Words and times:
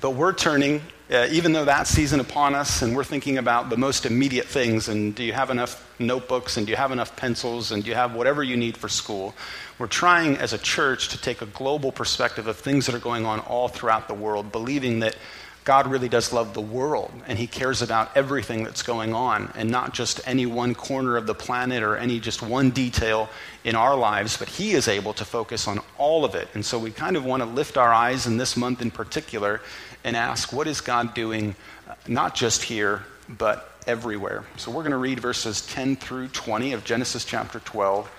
But 0.00 0.10
we're 0.10 0.32
turning, 0.32 0.82
uh, 1.10 1.26
even 1.30 1.52
though 1.52 1.64
that 1.64 1.86
season 1.86 2.20
upon 2.20 2.54
us, 2.54 2.80
and 2.80 2.94
we're 2.94 3.04
thinking 3.04 3.38
about 3.38 3.68
the 3.68 3.76
most 3.76 4.06
immediate 4.06 4.46
things 4.46 4.88
and 4.88 5.14
do 5.14 5.24
you 5.24 5.32
have 5.32 5.50
enough 5.50 5.86
notebooks 5.98 6.56
and 6.56 6.66
do 6.66 6.70
you 6.70 6.76
have 6.76 6.92
enough 6.92 7.16
pencils 7.16 7.72
and 7.72 7.82
do 7.84 7.90
you 7.90 7.96
have 7.96 8.14
whatever 8.14 8.42
you 8.42 8.56
need 8.56 8.76
for 8.76 8.88
school? 8.88 9.34
We're 9.78 9.88
trying 9.88 10.36
as 10.36 10.52
a 10.52 10.58
church 10.58 11.08
to 11.08 11.20
take 11.20 11.42
a 11.42 11.46
global 11.46 11.92
perspective 11.92 12.46
of 12.46 12.56
things 12.56 12.86
that 12.86 12.94
are 12.94 13.00
going 13.00 13.26
on 13.26 13.40
all 13.40 13.68
throughout 13.68 14.08
the 14.08 14.14
world, 14.14 14.52
believing 14.52 15.00
that 15.00 15.16
God 15.64 15.86
really 15.88 16.08
does 16.08 16.32
love 16.32 16.54
the 16.54 16.60
world 16.60 17.12
and 17.26 17.38
he 17.38 17.46
cares 17.46 17.82
about 17.82 18.16
everything 18.16 18.64
that's 18.64 18.82
going 18.82 19.12
on 19.12 19.52
and 19.54 19.70
not 19.70 19.92
just 19.92 20.20
any 20.26 20.46
one 20.46 20.74
corner 20.74 21.16
of 21.16 21.26
the 21.26 21.34
planet 21.34 21.82
or 21.82 21.96
any 21.96 22.18
just 22.18 22.40
one 22.42 22.70
detail 22.70 23.28
in 23.62 23.74
our 23.74 23.94
lives, 23.94 24.36
but 24.36 24.48
he 24.48 24.72
is 24.72 24.88
able 24.88 25.12
to 25.14 25.24
focus 25.24 25.68
on 25.68 25.80
all 25.98 26.24
of 26.24 26.34
it. 26.34 26.48
And 26.54 26.64
so 26.64 26.78
we 26.78 26.90
kind 26.90 27.16
of 27.16 27.24
want 27.26 27.42
to 27.42 27.48
lift 27.48 27.76
our 27.76 27.92
eyes 27.92 28.26
in 28.26 28.38
this 28.38 28.56
month 28.56 28.80
in 28.80 28.90
particular 28.90 29.60
and 30.02 30.16
ask, 30.16 30.52
what 30.52 30.66
is 30.66 30.80
God 30.80 31.12
doing, 31.12 31.54
uh, 31.88 31.94
not 32.08 32.34
just 32.34 32.62
here, 32.62 33.04
but 33.28 33.70
everywhere? 33.86 34.44
So 34.56 34.70
we're 34.70 34.82
going 34.82 34.92
to 34.92 34.96
read 34.96 35.20
verses 35.20 35.66
10 35.66 35.96
through 35.96 36.28
20 36.28 36.72
of 36.72 36.84
Genesis 36.84 37.26
chapter 37.26 37.60
12 37.60 38.10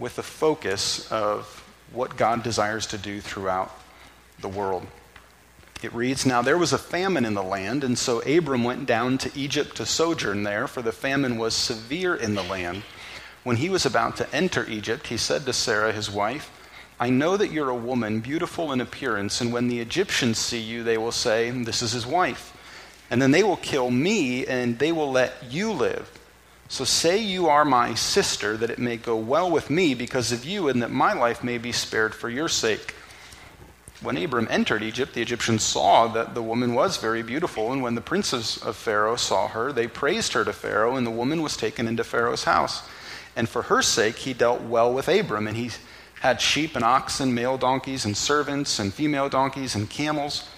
with 0.00 0.16
the 0.16 0.24
focus 0.24 1.10
of 1.12 1.46
what 1.92 2.16
God 2.16 2.42
desires 2.42 2.86
to 2.88 2.98
do 2.98 3.20
throughout 3.20 3.70
the 4.40 4.48
world. 4.48 4.86
It 5.82 5.94
reads 5.94 6.26
Now 6.26 6.42
there 6.42 6.58
was 6.58 6.72
a 6.72 6.78
famine 6.78 7.24
in 7.24 7.34
the 7.34 7.42
land, 7.42 7.84
and 7.84 7.98
so 7.98 8.20
Abram 8.20 8.64
went 8.64 8.86
down 8.86 9.18
to 9.18 9.38
Egypt 9.38 9.76
to 9.76 9.86
sojourn 9.86 10.42
there, 10.42 10.66
for 10.66 10.82
the 10.82 10.92
famine 10.92 11.38
was 11.38 11.54
severe 11.54 12.14
in 12.14 12.34
the 12.34 12.42
land. 12.42 12.82
When 13.42 13.56
he 13.56 13.70
was 13.70 13.86
about 13.86 14.16
to 14.18 14.34
enter 14.34 14.66
Egypt, 14.68 15.06
he 15.06 15.16
said 15.16 15.46
to 15.46 15.52
Sarah, 15.52 15.92
his 15.92 16.10
wife, 16.10 16.50
I 16.98 17.08
know 17.08 17.38
that 17.38 17.50
you're 17.50 17.70
a 17.70 17.74
woman, 17.74 18.20
beautiful 18.20 18.72
in 18.72 18.80
appearance, 18.82 19.40
and 19.40 19.54
when 19.54 19.68
the 19.68 19.80
Egyptians 19.80 20.36
see 20.36 20.60
you, 20.60 20.82
they 20.82 20.98
will 20.98 21.12
say, 21.12 21.50
This 21.50 21.80
is 21.80 21.92
his 21.92 22.06
wife. 22.06 22.54
And 23.10 23.20
then 23.20 23.30
they 23.30 23.42
will 23.42 23.56
kill 23.56 23.90
me, 23.90 24.46
and 24.46 24.78
they 24.78 24.92
will 24.92 25.10
let 25.10 25.32
you 25.48 25.72
live. 25.72 26.10
So 26.68 26.84
say 26.84 27.18
you 27.18 27.48
are 27.48 27.64
my 27.64 27.94
sister, 27.94 28.56
that 28.58 28.70
it 28.70 28.78
may 28.78 28.98
go 28.98 29.16
well 29.16 29.50
with 29.50 29.70
me 29.70 29.94
because 29.94 30.30
of 30.30 30.44
you, 30.44 30.68
and 30.68 30.82
that 30.82 30.90
my 30.90 31.14
life 31.14 31.42
may 31.42 31.56
be 31.56 31.72
spared 31.72 32.14
for 32.14 32.28
your 32.28 32.48
sake. 32.48 32.94
When 34.02 34.16
Abram 34.16 34.48
entered 34.50 34.82
Egypt, 34.82 35.12
the 35.12 35.20
Egyptians 35.20 35.62
saw 35.62 36.06
that 36.08 36.34
the 36.34 36.42
woman 36.42 36.74
was 36.74 36.96
very 36.96 37.22
beautiful, 37.22 37.70
and 37.70 37.82
when 37.82 37.96
the 37.96 38.00
princes 38.00 38.56
of 38.56 38.74
Pharaoh 38.74 39.16
saw 39.16 39.48
her, 39.48 39.72
they 39.72 39.86
praised 39.86 40.32
her 40.32 40.42
to 40.42 40.54
Pharaoh, 40.54 40.96
and 40.96 41.06
the 41.06 41.10
woman 41.10 41.42
was 41.42 41.54
taken 41.54 41.86
into 41.86 42.02
Pharaoh's 42.02 42.44
house. 42.44 42.82
And 43.36 43.46
for 43.46 43.62
her 43.62 43.82
sake, 43.82 44.16
he 44.16 44.32
dealt 44.32 44.62
well 44.62 44.92
with 44.92 45.06
Abram, 45.06 45.46
and 45.46 45.56
he 45.56 45.70
had 46.20 46.40
sheep 46.40 46.76
and 46.76 46.84
oxen, 46.84 47.34
male 47.34 47.58
donkeys 47.58 48.06
and 48.06 48.16
servants, 48.16 48.78
and 48.78 48.92
female 48.92 49.28
donkeys 49.28 49.74
and 49.74 49.88
camels. 49.88 50.48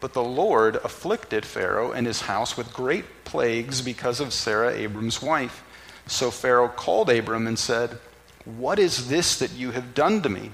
But 0.00 0.12
the 0.12 0.22
Lord 0.24 0.76
afflicted 0.76 1.46
Pharaoh 1.46 1.92
and 1.92 2.04
his 2.04 2.22
house 2.22 2.56
with 2.56 2.72
great 2.72 3.24
plagues 3.24 3.80
because 3.80 4.18
of 4.18 4.32
Sarah, 4.32 4.72
Abram's 4.72 5.22
wife. 5.22 5.62
So 6.08 6.32
Pharaoh 6.32 6.68
called 6.68 7.10
Abram 7.10 7.46
and 7.46 7.58
said, 7.58 7.98
What 8.44 8.80
is 8.80 9.08
this 9.08 9.38
that 9.38 9.52
you 9.52 9.70
have 9.72 9.94
done 9.94 10.22
to 10.22 10.28
me? 10.28 10.50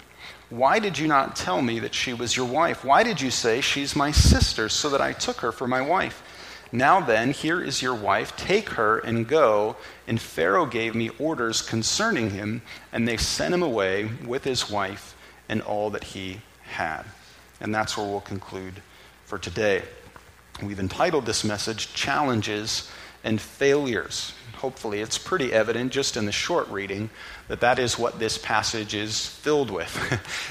Why 0.54 0.78
did 0.78 0.96
you 1.00 1.08
not 1.08 1.34
tell 1.34 1.60
me 1.62 1.80
that 1.80 1.94
she 1.94 2.14
was 2.14 2.36
your 2.36 2.46
wife? 2.46 2.84
Why 2.84 3.02
did 3.02 3.20
you 3.20 3.32
say, 3.32 3.60
She's 3.60 3.96
my 3.96 4.12
sister, 4.12 4.68
so 4.68 4.88
that 4.90 5.00
I 5.00 5.12
took 5.12 5.38
her 5.38 5.50
for 5.50 5.66
my 5.66 5.80
wife? 5.80 6.22
Now 6.70 7.00
then, 7.00 7.32
here 7.32 7.60
is 7.60 7.82
your 7.82 7.94
wife. 7.94 8.36
Take 8.36 8.70
her 8.70 9.00
and 9.00 9.26
go. 9.26 9.74
And 10.06 10.20
Pharaoh 10.20 10.66
gave 10.66 10.94
me 10.94 11.10
orders 11.18 11.60
concerning 11.60 12.30
him, 12.30 12.62
and 12.92 13.08
they 13.08 13.16
sent 13.16 13.52
him 13.52 13.64
away 13.64 14.04
with 14.24 14.44
his 14.44 14.70
wife 14.70 15.16
and 15.48 15.60
all 15.60 15.90
that 15.90 16.04
he 16.04 16.40
had. 16.62 17.02
And 17.60 17.74
that's 17.74 17.96
where 17.96 18.06
we'll 18.06 18.20
conclude 18.20 18.74
for 19.24 19.38
today. 19.38 19.82
We've 20.62 20.78
entitled 20.78 21.26
this 21.26 21.42
message 21.42 21.92
Challenges 21.94 22.88
and 23.24 23.40
Failures. 23.40 24.32
Hopefully, 24.56 25.00
it's 25.00 25.18
pretty 25.18 25.52
evident 25.52 25.92
just 25.92 26.16
in 26.16 26.24
the 26.24 26.32
short 26.32 26.66
reading 26.68 27.10
that 27.48 27.60
that 27.60 27.78
is 27.78 27.98
what 27.98 28.18
this 28.18 28.38
passage 28.38 28.94
is 28.94 29.26
filled 29.26 29.70
with 29.70 29.92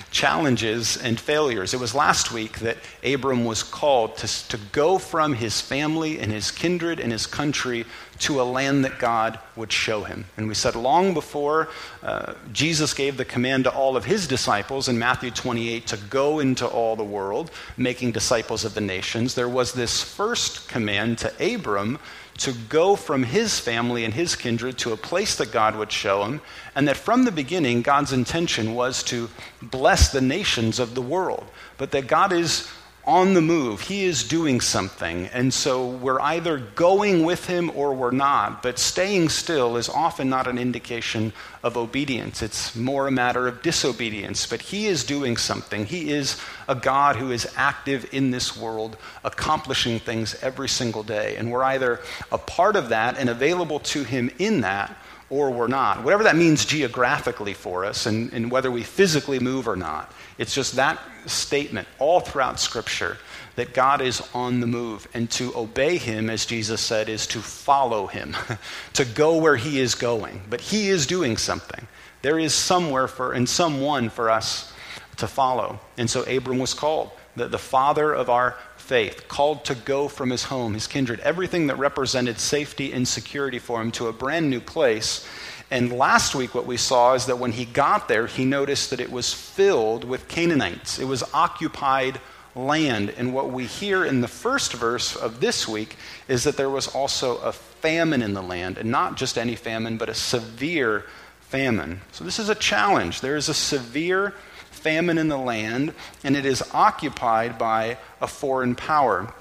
challenges 0.11 0.97
and 0.97 1.19
failures. 1.19 1.73
It 1.73 1.79
was 1.79 1.95
last 1.95 2.31
week 2.31 2.59
that 2.59 2.77
Abram 3.03 3.43
was 3.43 3.63
called 3.63 4.17
to, 4.17 4.49
to 4.49 4.57
go 4.71 4.99
from 4.99 5.33
his 5.33 5.61
family 5.61 6.19
and 6.19 6.31
his 6.31 6.51
kindred 6.51 6.99
and 6.99 7.11
his 7.11 7.25
country 7.25 7.85
to 8.23 8.41
a 8.41 8.43
land 8.43 8.85
that 8.85 8.99
God 8.99 9.39
would 9.55 9.71
show 9.71 10.03
him. 10.03 10.25
And 10.37 10.47
we 10.47 10.53
said 10.53 10.75
long 10.75 11.13
before 11.13 11.69
uh, 12.01 12.33
Jesus 12.51 12.93
gave 12.93 13.17
the 13.17 13.25
command 13.25 13.65
to 13.65 13.71
all 13.71 13.97
of 13.97 14.05
his 14.05 14.27
disciples 14.27 14.87
in 14.87 14.97
Matthew 14.97 15.31
28 15.31 15.87
to 15.87 15.97
go 16.09 16.39
into 16.39 16.65
all 16.65 16.95
the 16.95 17.03
world, 17.03 17.51
making 17.77 18.11
disciples 18.11 18.63
of 18.65 18.73
the 18.73 18.81
nations, 18.81 19.35
there 19.35 19.49
was 19.49 19.73
this 19.73 20.01
first 20.01 20.67
command 20.69 21.17
to 21.19 21.55
Abram 21.55 21.99
to 22.37 22.53
go 22.69 22.95
from 22.95 23.23
his 23.23 23.59
family 23.59 24.05
and 24.05 24.13
his 24.13 24.35
kindred 24.35 24.77
to 24.79 24.91
a 24.91 24.97
place 24.97 25.35
that 25.35 25.51
God 25.51 25.75
would 25.75 25.91
show 25.91 26.23
him, 26.23 26.41
and 26.75 26.87
that 26.87 26.97
from 26.97 27.25
the 27.25 27.31
beginning, 27.31 27.81
God's 27.81 28.13
intention 28.13 28.73
was 28.73 29.03
to 29.03 29.29
bless 29.61 30.11
the 30.11 30.21
nations 30.21 30.79
of 30.79 30.95
the 30.95 31.01
world, 31.01 31.45
but 31.77 31.91
that 31.91 32.07
God 32.07 32.31
is 32.31 32.67
on 33.05 33.33
the 33.33 33.41
move. 33.41 33.81
He 33.81 34.05
is 34.05 34.23
doing 34.23 34.61
something. 34.61 35.27
And 35.27 35.53
so 35.53 35.87
we're 35.87 36.21
either 36.21 36.57
going 36.57 37.25
with 37.25 37.45
him 37.45 37.69
or 37.75 37.93
we're 37.93 38.11
not. 38.11 38.63
But 38.63 38.79
staying 38.79 39.29
still 39.29 39.75
is 39.75 39.89
often 39.89 40.29
not 40.29 40.47
an 40.47 40.57
indication 40.57 41.33
of 41.63 41.77
obedience, 41.77 42.41
it's 42.41 42.75
more 42.75 43.07
a 43.07 43.11
matter 43.11 43.47
of 43.47 43.61
disobedience. 43.61 44.45
But 44.45 44.61
he 44.61 44.87
is 44.87 45.03
doing 45.03 45.37
something. 45.37 45.85
He 45.85 46.11
is 46.11 46.39
a 46.67 46.75
God 46.75 47.15
who 47.15 47.31
is 47.31 47.51
active 47.55 48.05
in 48.13 48.31
this 48.31 48.55
world, 48.57 48.97
accomplishing 49.23 49.99
things 49.99 50.35
every 50.41 50.69
single 50.69 51.03
day. 51.03 51.35
And 51.37 51.51
we're 51.51 51.63
either 51.63 52.01
a 52.31 52.37
part 52.37 52.75
of 52.75 52.89
that 52.89 53.17
and 53.17 53.29
available 53.29 53.79
to 53.79 54.03
him 54.03 54.29
in 54.39 54.61
that. 54.61 54.97
Or 55.33 55.49
we're 55.49 55.65
not. 55.65 56.03
Whatever 56.03 56.25
that 56.25 56.35
means 56.35 56.63
geographically 56.63 57.55
for 57.55 57.85
us, 57.85 58.05
and, 58.05 58.31
and 58.33 58.51
whether 58.51 58.69
we 58.69 58.83
physically 58.83 59.39
move 59.39 59.67
or 59.67 59.75
not. 59.75 60.13
It's 60.37 60.53
just 60.53 60.75
that 60.75 60.99
statement 61.25 61.87
all 61.97 62.19
throughout 62.19 62.59
Scripture 62.59 63.17
that 63.55 63.73
God 63.73 63.99
is 63.99 64.21
on 64.35 64.59
the 64.59 64.67
move. 64.67 65.07
And 65.15 65.27
to 65.31 65.51
obey 65.57 65.97
Him, 65.97 66.29
as 66.29 66.45
Jesus 66.45 66.81
said, 66.81 67.09
is 67.09 67.25
to 67.27 67.39
follow 67.39 68.05
Him, 68.05 68.37
to 68.93 69.05
go 69.05 69.37
where 69.37 69.55
He 69.55 69.79
is 69.79 69.95
going. 69.95 70.39
But 70.51 70.61
He 70.61 70.89
is 70.89 71.07
doing 71.07 71.37
something. 71.37 71.87
There 72.21 72.37
is 72.37 72.53
somewhere 72.53 73.07
for, 73.07 73.33
and 73.33 73.49
someone 73.49 74.09
for 74.09 74.29
us 74.29 74.71
to 75.17 75.25
follow. 75.25 75.79
And 75.97 76.07
so 76.07 76.21
Abram 76.25 76.59
was 76.59 76.75
called, 76.75 77.09
the, 77.35 77.47
the 77.47 77.57
father 77.57 78.13
of 78.13 78.29
our 78.29 78.55
faith, 78.93 79.27
called 79.27 79.65
to 79.65 79.73
go 79.73 80.07
from 80.07 80.29
his 80.29 80.43
home, 80.43 80.75
his 80.75 80.85
kindred, 80.85 81.19
everything 81.21 81.67
that 81.67 81.77
represented 81.77 82.39
safety 82.39 82.93
and 82.93 83.07
security 83.07 83.57
for 83.57 83.81
him 83.81 83.91
to 83.91 84.07
a 84.07 84.13
brand 84.13 84.49
new 84.49 84.61
place 84.61 85.27
and 85.73 85.91
last 85.91 86.35
week, 86.35 86.53
what 86.53 86.67
we 86.67 86.77
saw 86.77 87.15
is 87.15 87.25
that 87.25 87.39
when 87.39 87.51
he 87.51 87.65
got 87.65 88.07
there, 88.07 88.27
he 88.27 88.45
noticed 88.45 88.91
that 88.91 88.99
it 88.99 89.11
was 89.11 89.33
filled 89.33 90.03
with 90.03 90.27
Canaanites. 90.27 90.99
It 90.99 91.05
was 91.05 91.23
occupied 91.33 92.21
land. 92.53 93.09
And 93.17 93.33
what 93.33 93.49
we 93.49 93.65
hear 93.65 94.05
in 94.05 94.21
the 94.21 94.27
first 94.27 94.73
verse 94.73 95.15
of 95.15 95.39
this 95.39 95.67
week 95.67 95.95
is 96.27 96.43
that 96.43 96.57
there 96.57 96.69
was 96.69 96.87
also 96.87 97.37
a 97.37 97.51
famine 97.51 98.21
in 98.21 98.35
the 98.35 98.43
land, 98.43 98.77
and 98.77 98.91
not 98.91 99.17
just 99.17 99.35
any 99.35 99.55
famine, 99.55 99.97
but 99.97 100.09
a 100.09 100.13
severe 100.13 101.05
famine. 101.39 102.01
So 102.11 102.23
this 102.23 102.37
is 102.37 102.49
a 102.49 102.55
challenge. 102.55 103.21
There 103.21 103.35
is 103.35 103.49
a 103.49 103.55
severe 103.55 104.35
famine 104.83 105.17
in 105.17 105.29
the 105.29 105.37
land, 105.37 105.93
and 106.23 106.35
it 106.35 106.45
is 106.45 106.61
occupied 106.73 107.57
by 107.57 107.97
a 108.21 108.27
foreign 108.27 108.75
power. 108.75 109.33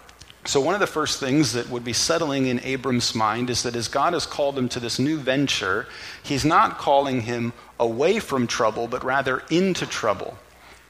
So, 0.44 0.60
one 0.60 0.74
of 0.74 0.80
the 0.80 0.86
first 0.86 1.20
things 1.20 1.52
that 1.52 1.68
would 1.68 1.84
be 1.84 1.92
settling 1.92 2.46
in 2.46 2.60
Abram's 2.64 3.14
mind 3.14 3.50
is 3.50 3.62
that 3.64 3.76
as 3.76 3.88
God 3.88 4.12
has 4.12 4.26
called 4.26 4.58
him 4.58 4.68
to 4.70 4.80
this 4.80 4.98
new 4.98 5.18
venture, 5.18 5.86
he's 6.22 6.44
not 6.44 6.78
calling 6.78 7.20
him 7.20 7.52
away 7.78 8.18
from 8.18 8.46
trouble, 8.46 8.88
but 8.88 9.04
rather 9.04 9.42
into 9.50 9.86
trouble. 9.86 10.38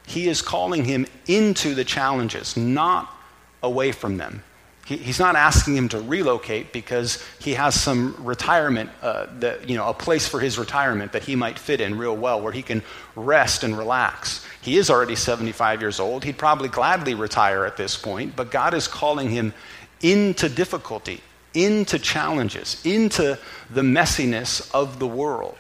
He 0.06 0.28
is 0.28 0.42
calling 0.42 0.84
him 0.84 1.06
into 1.26 1.74
the 1.74 1.84
challenges, 1.84 2.56
not 2.56 3.14
away 3.62 3.93
from 3.93 4.16
them. 4.16 4.43
He, 4.87 4.96
he's 4.96 5.19
not 5.19 5.37
asking 5.37 5.76
him 5.76 5.88
to 5.90 6.00
relocate 6.00 6.73
because 6.73 7.23
he 7.38 7.55
has 7.55 7.81
some 7.81 8.17
retirement, 8.19 8.90
uh, 9.00 9.26
that, 9.38 9.69
you 9.69 9.76
know, 9.76 9.88
a 9.88 9.94
place 9.94 10.26
for 10.26 10.40
his 10.40 10.58
retirement 10.58 11.12
that 11.12 11.23
he 11.23 11.37
might 11.37 11.58
fit 11.58 11.81
in 11.81 11.96
real 11.96 12.17
well, 12.17 12.40
where 12.40 12.52
he 12.52 12.62
can 12.62 12.82
rest 13.14 13.62
and 13.62 13.79
relax. 13.79 14.44
He 14.61 14.76
is 14.76 14.90
already 14.90 15.14
75 15.14 15.81
years 15.81 16.00
old. 16.00 16.25
He'd 16.25 16.38
probably 16.38 16.69
gladly 16.69 17.14
retire 17.14 17.64
at 17.64 17.76
this 17.76 17.96
point, 17.96 18.34
but 18.34 18.50
God 18.50 18.75
is 18.75 18.88
calling 18.88 19.31
him 19.31 19.55
into 20.00 20.49
difficulty, 20.49 21.20
into 21.55 21.99
challenges, 21.99 22.81
into 22.85 23.38
the 23.70 23.82
messiness 23.82 24.69
of 24.75 24.99
the 24.99 25.06
world, 25.06 25.56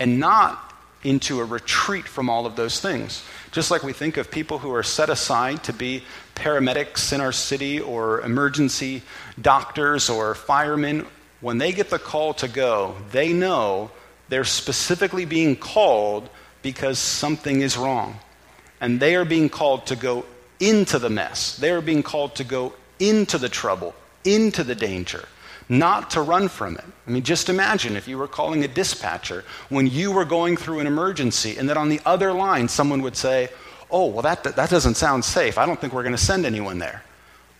and 0.00 0.18
not 0.18 0.74
into 1.04 1.40
a 1.40 1.44
retreat 1.44 2.08
from 2.08 2.28
all 2.28 2.46
of 2.46 2.56
those 2.56 2.80
things. 2.80 3.22
Just 3.52 3.70
like 3.70 3.84
we 3.84 3.92
think 3.92 4.16
of 4.16 4.30
people 4.30 4.58
who 4.58 4.74
are 4.74 4.82
set 4.82 5.08
aside 5.08 5.62
to 5.64 5.72
be 5.72 6.02
paramedics 6.36 7.12
in 7.12 7.20
our 7.20 7.32
city 7.32 7.80
or 7.80 8.20
emergency 8.20 9.02
doctors 9.40 10.08
or 10.08 10.34
firemen, 10.36 11.06
when 11.40 11.58
they 11.58 11.72
get 11.72 11.90
the 11.90 11.98
call 11.98 12.34
to 12.34 12.46
go, 12.46 12.94
they 13.10 13.32
know 13.32 13.90
they're 14.28 14.44
specifically 14.44 15.24
being 15.24 15.56
called 15.56 16.28
because 16.62 16.98
something 16.98 17.60
is 17.60 17.76
wrong. 17.76 18.18
And 18.80 19.00
they 19.00 19.16
are 19.16 19.24
being 19.24 19.48
called 19.48 19.86
to 19.86 19.96
go 19.96 20.24
into 20.60 20.98
the 20.98 21.10
mess. 21.10 21.56
They 21.56 21.70
are 21.70 21.80
being 21.80 22.02
called 22.02 22.36
to 22.36 22.44
go 22.44 22.74
into 22.98 23.38
the 23.38 23.48
trouble, 23.48 23.94
into 24.24 24.64
the 24.64 24.74
danger, 24.74 25.26
not 25.68 26.10
to 26.10 26.22
run 26.22 26.48
from 26.48 26.76
it. 26.76 26.84
I 27.06 27.10
mean, 27.10 27.22
just 27.22 27.48
imagine 27.48 27.96
if 27.96 28.08
you 28.08 28.18
were 28.18 28.28
calling 28.28 28.64
a 28.64 28.68
dispatcher 28.68 29.44
when 29.68 29.86
you 29.86 30.12
were 30.12 30.24
going 30.24 30.56
through 30.56 30.80
an 30.80 30.86
emergency, 30.86 31.56
and 31.56 31.68
that 31.68 31.76
on 31.76 31.88
the 31.88 32.00
other 32.04 32.32
line 32.32 32.68
someone 32.68 33.02
would 33.02 33.16
say, 33.16 33.48
Oh, 33.90 34.06
well, 34.06 34.22
that, 34.22 34.44
that 34.44 34.70
doesn't 34.70 34.94
sound 34.94 35.24
safe. 35.24 35.58
I 35.58 35.66
don't 35.66 35.80
think 35.80 35.92
we're 35.92 36.02
going 36.02 36.14
to 36.14 36.18
send 36.18 36.44
anyone 36.44 36.78
there. 36.78 37.02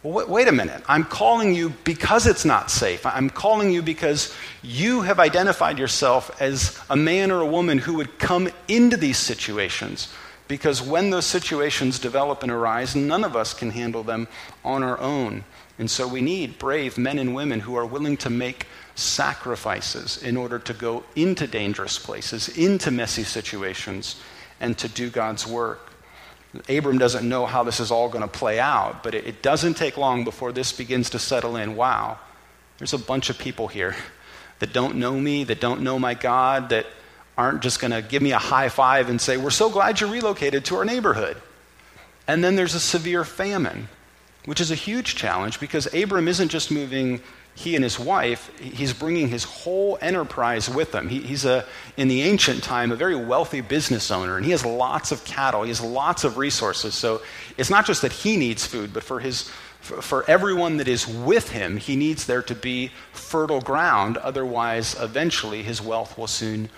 Well, 0.02 0.12
wait, 0.12 0.28
wait, 0.28 0.48
a 0.48 0.52
minute. 0.52 0.82
I'm 0.88 1.04
calling 1.04 1.54
you 1.54 1.70
because 1.84 2.26
it's 2.26 2.44
not 2.44 2.70
safe. 2.70 3.04
I'm 3.06 3.30
calling 3.30 3.70
you 3.70 3.82
because 3.82 4.34
you 4.62 5.02
have 5.02 5.18
identified 5.18 5.78
yourself 5.78 6.40
as 6.40 6.78
a 6.90 6.96
man 6.96 7.30
or 7.30 7.40
a 7.40 7.46
woman 7.46 7.78
who 7.78 7.94
would 7.94 8.18
come 8.18 8.48
into 8.68 8.96
these 8.96 9.18
situations. 9.18 10.12
Because 10.48 10.80
when 10.80 11.10
those 11.10 11.26
situations 11.26 11.98
develop 11.98 12.42
and 12.42 12.52
arise, 12.52 12.94
none 12.94 13.24
of 13.24 13.34
us 13.34 13.52
can 13.52 13.70
handle 13.70 14.02
them 14.02 14.28
on 14.64 14.82
our 14.82 14.98
own. 15.00 15.44
And 15.78 15.90
so 15.90 16.06
we 16.06 16.20
need 16.20 16.58
brave 16.58 16.96
men 16.96 17.18
and 17.18 17.34
women 17.34 17.60
who 17.60 17.74
are 17.74 17.84
willing 17.84 18.16
to 18.18 18.30
make 18.30 18.66
sacrifices 18.94 20.22
in 20.22 20.36
order 20.36 20.58
to 20.58 20.72
go 20.72 21.04
into 21.16 21.46
dangerous 21.46 21.98
places, 21.98 22.48
into 22.56 22.90
messy 22.90 23.24
situations, 23.24 24.16
and 24.60 24.78
to 24.78 24.88
do 24.88 25.10
God's 25.10 25.46
work. 25.46 25.85
Abram 26.68 26.98
doesn't 26.98 27.28
know 27.28 27.46
how 27.46 27.62
this 27.62 27.80
is 27.80 27.90
all 27.90 28.08
going 28.08 28.22
to 28.22 28.28
play 28.28 28.58
out, 28.60 29.02
but 29.02 29.14
it, 29.14 29.26
it, 29.26 29.42
doesn't 29.42 29.74
take 29.74 29.96
long 29.96 30.24
before 30.24 30.52
this 30.52 30.72
begins 30.72 31.10
to 31.10 31.18
settle 31.18 31.56
in. 31.56 31.76
Wow, 31.76 32.18
there's 32.78 32.92
a 32.92 32.98
bunch 32.98 33.30
of 33.30 33.38
people 33.38 33.68
here 33.68 33.96
that 34.58 34.72
don't 34.72 34.96
know 34.96 35.18
me, 35.18 35.44
that 35.44 35.60
don't 35.60 35.82
know 35.82 35.98
my 35.98 36.14
God, 36.14 36.70
that 36.70 36.86
aren't 37.36 37.62
just 37.62 37.80
going 37.80 37.90
to 37.90 38.02
give 38.02 38.22
me 38.22 38.32
a 38.32 38.38
high 38.38 38.68
five 38.68 39.08
and 39.08 39.20
say, 39.20 39.36
We're 39.36 39.50
so 39.50 39.70
glad 39.70 40.00
you 40.00 40.06
relocated 40.06 40.64
to 40.66 40.76
our 40.76 40.84
neighborhood. 40.84 41.36
And 42.26 42.42
then 42.42 42.56
there's 42.56 42.74
a 42.74 42.80
severe 42.80 43.24
famine, 43.24 43.88
which 44.46 44.60
is 44.60 44.70
a 44.70 44.74
huge 44.74 45.14
challenge 45.14 45.60
because 45.60 45.92
Abram 45.94 46.28
isn't 46.28 46.48
just 46.48 46.70
moving 46.70 47.20
he 47.56 47.74
and 47.74 47.82
his 47.82 47.98
wife, 47.98 48.56
he's 48.60 48.92
bringing 48.92 49.28
his 49.28 49.42
whole 49.42 49.96
enterprise 50.02 50.68
with 50.68 50.94
him. 50.94 51.08
He, 51.08 51.20
he's 51.20 51.46
a, 51.46 51.64
in 51.96 52.06
the 52.06 52.20
ancient 52.20 52.62
time, 52.62 52.92
a 52.92 52.96
very 52.96 53.16
wealthy 53.16 53.62
business 53.62 54.10
owner, 54.10 54.36
and 54.36 54.44
he 54.44 54.50
has 54.50 54.64
lots 54.64 55.10
of 55.10 55.24
cattle. 55.24 55.62
He 55.62 55.68
has 55.70 55.80
lots 55.80 56.22
of 56.22 56.36
resources. 56.36 56.94
So 56.94 57.22
it's 57.56 57.70
not 57.70 57.86
just 57.86 58.02
that 58.02 58.12
he 58.12 58.36
needs 58.36 58.66
food, 58.66 58.92
but 58.92 59.02
for 59.02 59.20
his, 59.20 59.50
for 59.80 60.28
everyone 60.28 60.76
that 60.76 60.86
is 60.86 61.08
with 61.08 61.50
him, 61.50 61.78
he 61.78 61.96
needs 61.96 62.26
there 62.26 62.42
to 62.42 62.54
be 62.54 62.90
fertile 63.14 63.62
ground. 63.62 64.18
Otherwise, 64.18 64.94
eventually, 65.00 65.62
his 65.62 65.80
wealth 65.80 66.18
will 66.18 66.26
soon 66.26 66.68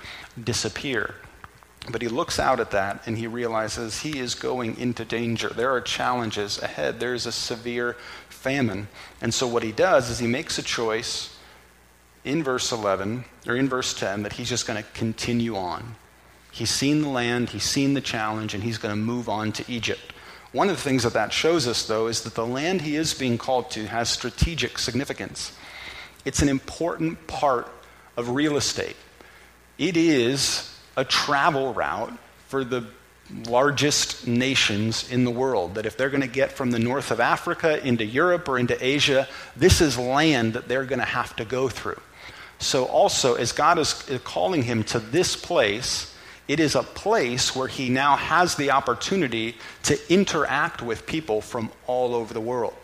disappear. 0.45 1.17
But 1.91 2.03
he 2.03 2.09
looks 2.09 2.39
out 2.39 2.61
at 2.61 2.71
that 2.73 3.03
and 3.07 3.17
he 3.17 3.27
realizes 3.27 4.01
he 4.01 4.19
is 4.19 4.35
going 4.35 4.79
into 4.79 5.05
danger. 5.05 5.49
There 5.49 5.73
are 5.73 5.81
challenges 5.81 6.61
ahead. 6.61 7.01
There 7.01 7.15
is 7.15 7.25
a 7.27 7.33
severe 7.33 7.97
famine. 8.39 8.89
And 9.21 9.35
so 9.35 9.47
what 9.47 9.63
he 9.63 9.73
does 9.73 10.11
is 10.11 10.19
he 10.19 10.27
makes 10.27 10.59
a 10.59 10.63
choice 10.63 11.37
in 12.25 12.43
verse 12.43 12.73
11 12.73 13.25
or 13.47 13.57
in 13.57 13.69
verse 13.69 13.95
10 13.95 14.23
that 14.23 14.35
he's 14.35 14.49
just 14.49 14.67
going 14.67 14.83
to 14.83 14.89
continue 14.95 15.57
on. 15.57 15.97
He's 16.51 16.71
seen 16.71 17.03
the 17.03 17.09
land, 17.09 17.51
he's 17.51 17.65
seen 17.65 17.95
the 17.95 18.01
challenge, 18.01 18.55
and 18.55 18.63
he's 18.63 18.79
going 18.79 18.93
to 18.93 19.01
move 19.01 19.29
on 19.29 19.53
to 19.53 19.65
Egypt. 19.71 20.13
One 20.53 20.71
of 20.71 20.77
the 20.77 20.83
things 20.83 21.03
that 21.03 21.13
that 21.13 21.33
shows 21.33 21.69
us, 21.69 21.87
though, 21.87 22.07
is 22.07 22.23
that 22.23 22.35
the 22.35 22.47
land 22.47 22.81
he 22.81 22.97
is 22.97 23.13
being 23.13 23.37
called 23.37 23.71
to 23.73 23.87
has 23.87 24.09
strategic 24.09 24.79
significance. 24.79 25.53
It's 26.25 26.41
an 26.43 26.49
important 26.49 27.27
part 27.27 27.69
of 28.17 28.31
real 28.31 28.57
estate. 28.57 28.97
It 29.77 29.97
is 29.97 30.75
a 30.97 31.05
travel 31.05 31.75
route 31.75 32.17
for 32.49 32.65
the 32.65 32.87
largest 33.47 34.27
nations 34.27 35.11
in 35.11 35.25
the 35.25 35.31
world. 35.31 35.75
That 35.75 35.87
if 35.87 35.97
they're 35.97 36.11
going 36.11 36.23
to 36.23 36.27
get 36.27 36.53
from 36.53 36.71
the 36.71 36.79
north 36.79 37.11
of 37.11 37.21
Africa 37.21 37.85
into 37.87 38.05
Europe 38.05 38.49
or 38.49 38.59
into 38.59 38.83
Asia, 38.85 39.29
this 39.57 39.81
is 39.81 39.99
land 39.99 40.55
that 40.55 40.69
they're 40.69 40.85
going 40.85 41.01
to 41.01 41.05
have 41.05 41.37
to 41.37 41.45
go 41.45 41.69
through. 41.69 42.01
So, 42.59 42.87
also, 42.87 43.35
as 43.35 43.53
God 43.53 43.79
is 43.79 43.93
calling 44.25 44.63
him 44.63 44.83
to 44.85 44.99
this 44.99 45.37
place, 45.37 46.15
it 46.49 46.59
is 46.59 46.75
a 46.75 46.83
place 46.83 47.55
where 47.55 47.69
he 47.69 47.89
now 47.89 48.17
has 48.17 48.57
the 48.57 48.73
opportunity 48.73 49.57
to 49.85 50.13
interact 50.13 50.83
with 50.83 51.07
people 51.07 51.41
from 51.41 51.71
all 51.87 52.15
over 52.15 52.35
the 52.35 52.41
world. 52.41 52.75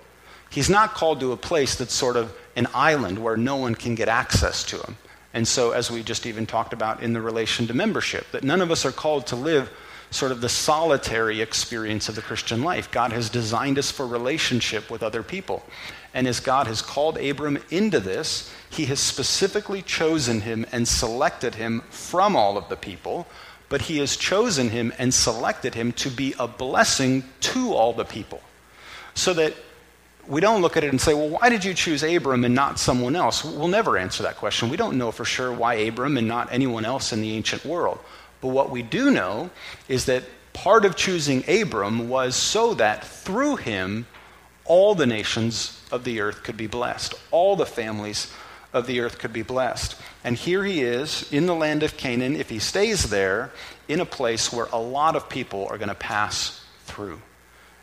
He's 0.51 0.71
not 0.71 0.95
called 0.95 1.19
to 1.21 1.33
a 1.33 1.37
place 1.37 1.75
that's 1.75 1.95
sort 1.95 2.17
of 2.17 2.37
an 2.55 2.69
island 2.73 3.19
where 3.19 3.37
no 3.37 3.57
one 3.57 3.75
can 3.75 3.97
get 3.97 4.09
access 4.09 4.63
to 4.65 4.77
him. 4.77 4.97
And 5.33 5.49
so, 5.49 5.73
as 5.73 5.91
we 5.91 6.05
just 6.05 6.27
even 6.27 6.47
talked 6.47 6.73
about 6.73 7.03
in 7.03 7.13
the 7.13 7.21
relation 7.21 7.67
to 7.67 7.75
membership, 7.75 8.31
that 8.31 8.45
none 8.45 8.61
of 8.61 8.71
us 8.71 8.85
are 8.85 8.93
called 8.93 9.27
to 9.29 9.37
live 9.37 9.69
sort 10.15 10.31
of 10.31 10.41
the 10.41 10.49
solitary 10.49 11.41
experience 11.41 12.09
of 12.09 12.15
the 12.15 12.23
Christian 12.23 12.63
life. 12.63 12.89
God 12.91 13.13
has 13.13 13.29
designed 13.29 13.79
us 13.79 13.91
for 13.91 14.07
relationship 14.07 14.89
with 14.89 15.03
other 15.03 15.25
people. 15.25 15.65
And 16.15 16.29
as 16.29 16.39
God 16.39 16.69
has 16.69 16.81
called 16.81 17.19
Abram 17.19 17.59
into 17.71 17.99
this, 17.99 18.55
he 18.71 18.85
has 18.85 19.01
specifically 19.01 19.83
chosen 19.83 20.43
him 20.43 20.67
and 20.71 20.87
selected 20.87 21.57
him 21.57 21.83
from 21.91 22.37
all 22.37 22.57
of 22.57 22.69
the 22.69 22.77
people, 22.77 23.27
but 23.69 23.83
he 23.83 23.99
has 23.99 24.17
chosen 24.17 24.71
him 24.71 24.93
and 24.99 25.13
selected 25.13 25.75
him 25.75 25.91
to 25.95 26.11
be 26.11 26.33
a 26.39 26.47
blessing 26.47 27.25
to 27.41 27.75
all 27.75 27.93
the 27.93 28.05
people. 28.05 28.41
So 29.15 29.35
that 29.35 29.55
we 30.29 30.41
don't 30.41 30.63
look 30.63 30.77
at 30.77 30.85
it 30.85 30.91
and 30.91 31.01
say, 31.01 31.15
well, 31.15 31.29
why 31.29 31.49
did 31.49 31.65
you 31.65 31.75
choose 31.75 32.05
Abram 32.05 32.45
and 32.45 32.55
not 32.55 32.79
someone 32.79 33.17
else? 33.17 33.45
We'll 33.45 33.67
never 33.67 33.99
answer 33.99 34.23
that 34.23 34.37
question. 34.37 34.69
We 34.69 34.77
don't 34.77 34.97
know 34.97 35.11
for 35.11 35.25
sure 35.25 35.53
why 35.53 35.75
Abram 35.75 36.17
and 36.17 36.29
not 36.29 36.53
anyone 36.53 36.85
else 36.85 37.13
in 37.13 37.21
the 37.21 37.33
ancient 37.33 37.65
world. 37.65 37.99
But 38.45 38.51
what 38.51 38.69
we 38.69 38.83
do 38.83 39.11
know 39.11 39.49
is 39.89 40.05
that 40.05 40.23
part 40.53 40.85
of 40.85 40.97
choosing 40.97 41.43
Abram 41.49 42.11
was 42.11 42.37
so 42.37 42.75
that 42.75 43.03
through 43.03 43.57
him, 43.57 44.07
all 44.67 44.95
the 44.95 45.07
nations 45.07 45.81
of 45.91 46.05
the 46.05 46.21
earth 46.21 46.43
could 46.43 46.59
be 46.59 46.67
blessed, 46.67 47.15
all 47.31 47.57
the 47.57 47.65
families 47.65 48.31
of 48.75 48.87
the 48.87 49.01
earth 49.01 49.19
could 49.19 49.33
be 49.33 49.41
blessed. 49.41 49.97
And 50.25 50.37
here 50.37 50.63
he 50.63 50.83
is 50.83 51.27
in 51.33 51.47
the 51.47 51.55
land 51.55 51.83
of 51.83 51.97
Canaan, 51.97 52.37
if 52.37 52.51
he 52.51 52.59
stays 52.59 53.09
there, 53.09 53.51
in 53.89 54.01
a 54.01 54.05
place 54.05 54.53
where 54.53 54.69
a 54.75 54.79
lot 54.79 55.17
of 55.17 55.31
people 55.31 55.67
are 55.71 55.79
going 55.79 55.89
to 55.89 55.95
pass 55.95 56.63
through. 56.85 57.23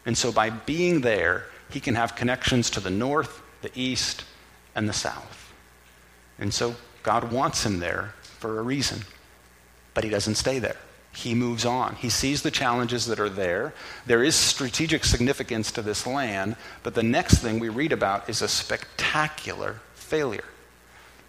And 0.05 0.15
so 0.15 0.31
by 0.31 0.51
being 0.51 1.01
there, 1.01 1.47
he 1.71 1.79
can 1.79 1.95
have 1.95 2.15
connections 2.15 2.69
to 2.69 2.79
the 2.79 2.91
north, 2.91 3.41
the 3.63 3.71
east, 3.73 4.25
and 4.75 4.87
the 4.87 4.93
south. 4.93 5.53
And 6.37 6.53
so 6.53 6.75
God 7.01 7.31
wants 7.31 7.65
him 7.65 7.79
there 7.79 8.13
for 8.21 8.59
a 8.59 8.61
reason. 8.61 9.05
But 9.93 10.03
he 10.03 10.09
doesn't 10.09 10.35
stay 10.35 10.59
there. 10.59 10.77
He 11.13 11.35
moves 11.35 11.65
on. 11.65 11.95
He 11.95 12.09
sees 12.09 12.41
the 12.41 12.51
challenges 12.51 13.05
that 13.07 13.19
are 13.19 13.29
there. 13.29 13.73
There 14.05 14.23
is 14.23 14.35
strategic 14.35 15.03
significance 15.03 15.71
to 15.73 15.81
this 15.81 16.07
land, 16.07 16.55
but 16.83 16.95
the 16.95 17.03
next 17.03 17.39
thing 17.39 17.59
we 17.59 17.69
read 17.69 17.91
about 17.91 18.29
is 18.29 18.41
a 18.41 18.47
spectacular 18.47 19.81
failure. 19.93 20.45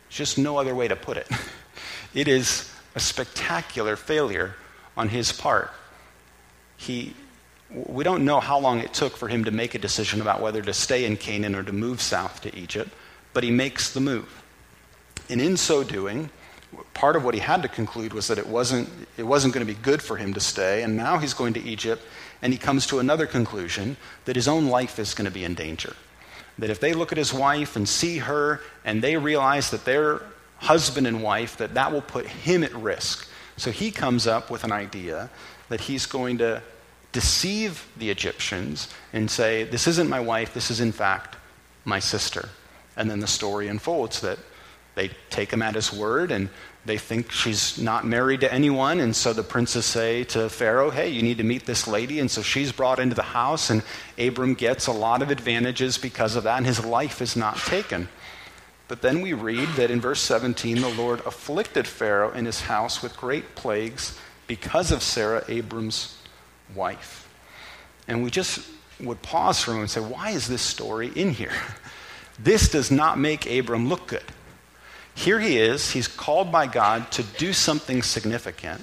Just 0.08 0.38
no 0.38 0.58
other 0.58 0.74
way 0.74 0.88
to 0.88 0.96
put 0.96 1.16
it. 1.16 1.28
It 2.14 2.28
is 2.28 2.70
a 2.94 3.00
spectacular 3.00 3.96
failure 3.96 4.54
on 4.96 5.08
his 5.08 5.32
part. 5.32 5.70
He 6.76 7.14
we 7.70 8.04
don't 8.04 8.26
know 8.26 8.38
how 8.38 8.58
long 8.58 8.80
it 8.80 8.92
took 8.92 9.16
for 9.16 9.28
him 9.28 9.44
to 9.44 9.50
make 9.50 9.74
a 9.74 9.78
decision 9.78 10.20
about 10.20 10.42
whether 10.42 10.60
to 10.60 10.74
stay 10.74 11.06
in 11.06 11.16
Canaan 11.16 11.54
or 11.54 11.62
to 11.62 11.72
move 11.72 12.02
south 12.02 12.42
to 12.42 12.54
Egypt, 12.54 12.90
but 13.32 13.42
he 13.42 13.50
makes 13.50 13.94
the 13.94 14.00
move. 14.00 14.42
And 15.30 15.40
in 15.40 15.56
so 15.56 15.82
doing, 15.82 16.28
part 16.94 17.16
of 17.16 17.24
what 17.24 17.34
he 17.34 17.40
had 17.40 17.62
to 17.62 17.68
conclude 17.68 18.12
was 18.12 18.28
that 18.28 18.38
it 18.38 18.46
wasn't, 18.46 18.88
it 19.16 19.24
wasn't 19.24 19.54
going 19.54 19.66
to 19.66 19.72
be 19.72 19.78
good 19.80 20.02
for 20.02 20.16
him 20.16 20.34
to 20.34 20.40
stay, 20.40 20.82
and 20.82 20.96
now 20.96 21.18
he's 21.18 21.34
going 21.34 21.54
to 21.54 21.62
Egypt, 21.62 22.02
and 22.40 22.52
he 22.52 22.58
comes 22.58 22.86
to 22.86 22.98
another 22.98 23.26
conclusion 23.26 23.96
that 24.24 24.36
his 24.36 24.48
own 24.48 24.66
life 24.66 24.98
is 24.98 25.14
going 25.14 25.26
to 25.26 25.30
be 25.30 25.44
in 25.44 25.54
danger. 25.54 25.94
That 26.58 26.70
if 26.70 26.80
they 26.80 26.92
look 26.92 27.12
at 27.12 27.18
his 27.18 27.32
wife 27.32 27.76
and 27.76 27.88
see 27.88 28.18
her, 28.18 28.60
and 28.84 29.02
they 29.02 29.16
realize 29.16 29.70
that 29.70 29.84
they're 29.84 30.22
husband 30.58 31.06
and 31.06 31.22
wife, 31.22 31.56
that 31.56 31.74
that 31.74 31.92
will 31.92 32.02
put 32.02 32.26
him 32.26 32.62
at 32.62 32.74
risk. 32.74 33.28
So 33.56 33.70
he 33.70 33.90
comes 33.90 34.26
up 34.26 34.50
with 34.50 34.64
an 34.64 34.72
idea 34.72 35.30
that 35.68 35.82
he's 35.82 36.06
going 36.06 36.38
to 36.38 36.62
deceive 37.12 37.86
the 37.96 38.10
Egyptians 38.10 38.88
and 39.12 39.30
say, 39.30 39.64
This 39.64 39.86
isn't 39.86 40.08
my 40.08 40.20
wife, 40.20 40.54
this 40.54 40.70
is 40.70 40.80
in 40.80 40.92
fact 40.92 41.36
my 41.84 41.98
sister. 41.98 42.48
And 42.96 43.10
then 43.10 43.20
the 43.20 43.26
story 43.26 43.68
unfolds 43.68 44.20
that 44.20 44.38
they 44.94 45.10
take 45.30 45.52
him 45.52 45.62
at 45.62 45.74
his 45.74 45.92
word 45.92 46.30
and 46.30 46.48
they 46.84 46.98
think 46.98 47.30
she's 47.30 47.78
not 47.78 48.04
married 48.04 48.40
to 48.40 48.52
anyone. 48.52 49.00
And 49.00 49.14
so 49.14 49.32
the 49.32 49.42
princes 49.42 49.86
say 49.86 50.24
to 50.24 50.48
Pharaoh, 50.48 50.90
Hey, 50.90 51.10
you 51.10 51.22
need 51.22 51.38
to 51.38 51.44
meet 51.44 51.64
this 51.64 51.86
lady. 51.86 52.18
And 52.18 52.30
so 52.30 52.42
she's 52.42 52.72
brought 52.72 52.98
into 52.98 53.14
the 53.14 53.22
house, 53.22 53.70
and 53.70 53.82
Abram 54.18 54.54
gets 54.54 54.88
a 54.88 54.92
lot 54.92 55.22
of 55.22 55.30
advantages 55.30 55.96
because 55.96 56.34
of 56.34 56.44
that, 56.44 56.56
and 56.56 56.66
his 56.66 56.84
life 56.84 57.22
is 57.22 57.36
not 57.36 57.56
taken. 57.58 58.08
But 58.88 59.00
then 59.00 59.22
we 59.22 59.32
read 59.32 59.68
that 59.76 59.90
in 59.90 60.00
verse 60.00 60.20
17, 60.20 60.80
the 60.80 60.88
Lord 60.88 61.20
afflicted 61.20 61.86
Pharaoh 61.86 62.32
and 62.32 62.46
his 62.46 62.62
house 62.62 63.00
with 63.02 63.16
great 63.16 63.54
plagues 63.54 64.18
because 64.46 64.90
of 64.90 65.02
Sarah, 65.02 65.44
Abram's 65.48 66.18
wife. 66.74 67.28
And 68.08 68.22
we 68.22 68.30
just 68.30 68.68
would 69.00 69.22
pause 69.22 69.62
for 69.62 69.70
a 69.70 69.74
moment 69.74 69.96
and 69.96 70.04
say, 70.04 70.12
why 70.12 70.30
is 70.30 70.48
this 70.48 70.62
story 70.62 71.10
in 71.14 71.30
here? 71.30 71.52
This 72.38 72.70
does 72.70 72.90
not 72.90 73.18
make 73.18 73.48
Abram 73.48 73.88
look 73.88 74.08
good. 74.08 74.24
Here 75.14 75.38
he 75.38 75.58
is, 75.58 75.90
he's 75.90 76.08
called 76.08 76.50
by 76.50 76.66
God 76.66 77.10
to 77.12 77.22
do 77.22 77.52
something 77.52 78.02
significant. 78.02 78.82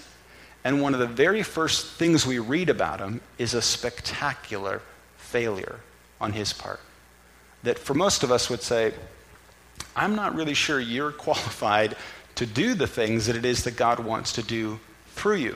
And 0.64 0.82
one 0.82 0.94
of 0.94 1.00
the 1.00 1.08
very 1.08 1.44
first 1.44 1.94
things 1.94 2.26
we 2.26 2.40
read 2.40 2.70
about 2.70 3.00
him 3.00 3.22
is 3.38 3.54
a 3.54 3.62
spectacular 3.62 4.82
failure 5.18 5.80
on 6.20 6.34
his 6.34 6.54
part. 6.54 6.80
That 7.64 7.80
for 7.80 7.94
most 7.94 8.24
of 8.24 8.32
us 8.32 8.50
would 8.50 8.62
say, 8.62 8.94
I'm 9.96 10.16
not 10.16 10.36
really 10.36 10.54
sure 10.54 10.80
you're 10.80 11.12
qualified 11.28 11.96
to 12.36 12.46
do 12.46 12.74
the 12.74 12.88
things 12.88 13.26
that 13.26 13.36
it 13.36 13.46
is 13.46 13.64
that 13.64 13.76
God 13.76 14.00
wants 14.00 14.34
to 14.34 14.44
do 14.44 14.80
through 15.08 15.38
you. 15.38 15.56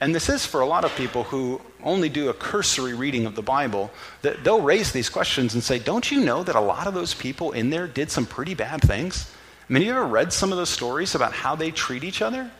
And 0.00 0.14
this 0.14 0.30
is 0.30 0.46
for 0.46 0.60
a 0.60 0.66
lot 0.66 0.84
of 0.84 0.94
people 0.96 1.24
who 1.24 1.60
only 1.82 2.08
do 2.08 2.30
a 2.30 2.34
cursory 2.34 2.94
reading 2.94 3.26
of 3.26 3.34
the 3.34 3.42
Bible, 3.42 3.90
that 4.22 4.42
they'll 4.42 4.62
raise 4.62 4.92
these 4.92 5.10
questions 5.10 5.52
and 5.52 5.62
say, 5.62 5.78
Don't 5.78 6.10
you 6.10 6.20
know 6.20 6.42
that 6.42 6.56
a 6.56 6.60
lot 6.60 6.86
of 6.86 6.94
those 6.94 7.12
people 7.12 7.52
in 7.52 7.68
there 7.68 7.86
did 7.86 8.10
some 8.10 8.24
pretty 8.24 8.54
bad 8.54 8.80
things? 8.80 9.30
I 9.70 9.72
mean, 9.72 9.84
you 9.84 9.92
ever 9.92 10.04
read 10.04 10.32
some 10.32 10.50
of 10.50 10.58
those 10.58 10.68
stories 10.68 11.14
about 11.14 11.32
how 11.32 11.54
they 11.54 11.70
treat 11.70 12.02
each 12.02 12.22
other? 12.22 12.50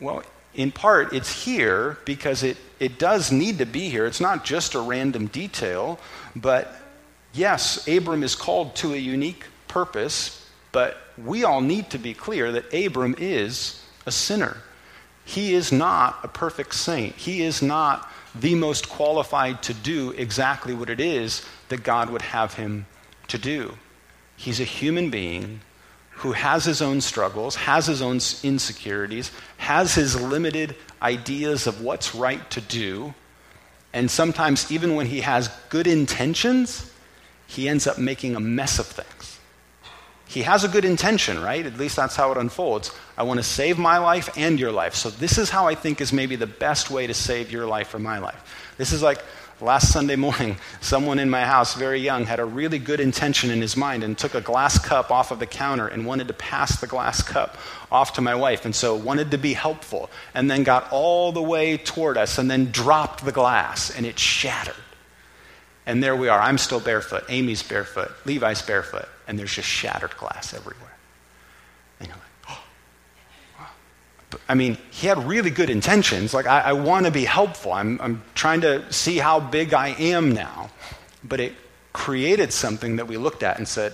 Well, 0.00 0.22
in 0.54 0.72
part, 0.72 1.12
it's 1.12 1.44
here 1.44 1.98
because 2.06 2.42
it, 2.42 2.56
it 2.80 2.98
does 2.98 3.30
need 3.30 3.58
to 3.58 3.66
be 3.66 3.90
here. 3.90 4.06
It's 4.06 4.20
not 4.20 4.42
just 4.42 4.74
a 4.74 4.80
random 4.80 5.26
detail, 5.26 5.98
but 6.34 6.74
yes, 7.34 7.86
Abram 7.86 8.22
is 8.22 8.34
called 8.34 8.74
to 8.76 8.94
a 8.94 8.96
unique 8.96 9.44
purpose, 9.68 10.48
but 10.72 10.96
we 11.22 11.44
all 11.44 11.60
need 11.60 11.90
to 11.90 11.98
be 11.98 12.14
clear 12.14 12.52
that 12.52 12.72
Abram 12.72 13.14
is 13.18 13.82
a 14.06 14.12
sinner. 14.12 14.56
He 15.26 15.52
is 15.52 15.72
not 15.72 16.20
a 16.22 16.28
perfect 16.28 16.74
saint. 16.74 17.16
He 17.16 17.42
is 17.42 17.60
not 17.60 18.10
the 18.34 18.54
most 18.54 18.88
qualified 18.88 19.62
to 19.64 19.74
do 19.74 20.12
exactly 20.12 20.72
what 20.72 20.88
it 20.88 21.00
is 21.00 21.44
that 21.68 21.82
God 21.82 22.08
would 22.08 22.22
have 22.22 22.54
him 22.54 22.86
to 23.28 23.36
do. 23.36 23.76
He's 24.36 24.60
a 24.60 24.64
human 24.64 25.10
being 25.10 25.60
who 26.16 26.32
has 26.32 26.64
his 26.64 26.80
own 26.80 27.00
struggles, 27.00 27.56
has 27.56 27.86
his 27.86 28.02
own 28.02 28.20
insecurities, 28.42 29.30
has 29.58 29.94
his 29.94 30.20
limited 30.20 30.74
ideas 31.02 31.66
of 31.66 31.82
what's 31.82 32.14
right 32.14 32.50
to 32.50 32.60
do, 32.60 33.14
and 33.92 34.10
sometimes, 34.10 34.70
even 34.70 34.94
when 34.94 35.06
he 35.06 35.22
has 35.22 35.48
good 35.70 35.86
intentions, 35.86 36.92
he 37.46 37.66
ends 37.66 37.86
up 37.86 37.96
making 37.96 38.36
a 38.36 38.40
mess 38.40 38.78
of 38.78 38.86
things. 38.86 39.38
He 40.26 40.42
has 40.42 40.64
a 40.64 40.68
good 40.68 40.84
intention, 40.84 41.40
right? 41.40 41.64
At 41.64 41.78
least 41.78 41.96
that's 41.96 42.16
how 42.16 42.32
it 42.32 42.36
unfolds. 42.36 42.90
I 43.16 43.22
want 43.22 43.38
to 43.38 43.44
save 43.44 43.78
my 43.78 43.96
life 43.96 44.28
and 44.36 44.60
your 44.60 44.72
life. 44.72 44.94
So, 44.94 45.08
this 45.08 45.38
is 45.38 45.48
how 45.48 45.66
I 45.66 45.74
think 45.74 46.02
is 46.02 46.12
maybe 46.12 46.36
the 46.36 46.46
best 46.46 46.90
way 46.90 47.06
to 47.06 47.14
save 47.14 47.50
your 47.50 47.66
life 47.66 47.94
or 47.94 47.98
my 47.98 48.18
life. 48.18 48.74
This 48.76 48.92
is 48.92 49.02
like 49.02 49.22
Last 49.60 49.90
Sunday 49.90 50.16
morning, 50.16 50.56
someone 50.80 51.18
in 51.18 51.30
my 51.30 51.44
house, 51.44 51.74
very 51.74 52.00
young, 52.00 52.24
had 52.24 52.40
a 52.40 52.44
really 52.44 52.78
good 52.78 53.00
intention 53.00 53.50
in 53.50 53.60
his 53.60 53.76
mind 53.76 54.04
and 54.04 54.16
took 54.16 54.34
a 54.34 54.40
glass 54.40 54.78
cup 54.78 55.10
off 55.10 55.30
of 55.30 55.38
the 55.38 55.46
counter 55.46 55.88
and 55.88 56.04
wanted 56.04 56.28
to 56.28 56.34
pass 56.34 56.80
the 56.80 56.86
glass 56.86 57.22
cup 57.22 57.56
off 57.90 58.14
to 58.14 58.20
my 58.20 58.34
wife, 58.34 58.64
and 58.64 58.74
so 58.74 58.94
wanted 58.94 59.30
to 59.30 59.38
be 59.38 59.54
helpful, 59.54 60.10
and 60.34 60.50
then 60.50 60.62
got 60.62 60.90
all 60.92 61.32
the 61.32 61.42
way 61.42 61.76
toward 61.78 62.18
us 62.18 62.36
and 62.38 62.50
then 62.50 62.70
dropped 62.70 63.24
the 63.24 63.32
glass, 63.32 63.90
and 63.96 64.04
it 64.04 64.18
shattered. 64.18 64.74
And 65.86 66.02
there 66.02 66.16
we 66.16 66.28
are. 66.28 66.40
I'm 66.40 66.58
still 66.58 66.80
barefoot. 66.80 67.24
Amy's 67.28 67.62
barefoot. 67.62 68.10
Levi's 68.24 68.60
barefoot. 68.60 69.08
And 69.28 69.38
there's 69.38 69.54
just 69.54 69.68
shattered 69.68 70.16
glass 70.16 70.52
everywhere. 70.52 70.95
I 74.48 74.54
mean, 74.54 74.78
he 74.90 75.06
had 75.06 75.18
really 75.26 75.50
good 75.50 75.70
intentions. 75.70 76.32
Like, 76.34 76.46
I, 76.46 76.60
I 76.60 76.72
want 76.72 77.06
to 77.06 77.12
be 77.12 77.24
helpful. 77.24 77.72
I'm, 77.72 78.00
I'm 78.00 78.22
trying 78.34 78.60
to 78.62 78.90
see 78.92 79.18
how 79.18 79.40
big 79.40 79.74
I 79.74 79.88
am 79.88 80.32
now. 80.32 80.70
But 81.24 81.40
it 81.40 81.54
created 81.92 82.52
something 82.52 82.96
that 82.96 83.08
we 83.08 83.16
looked 83.16 83.42
at 83.42 83.58
and 83.58 83.66
said, 83.66 83.92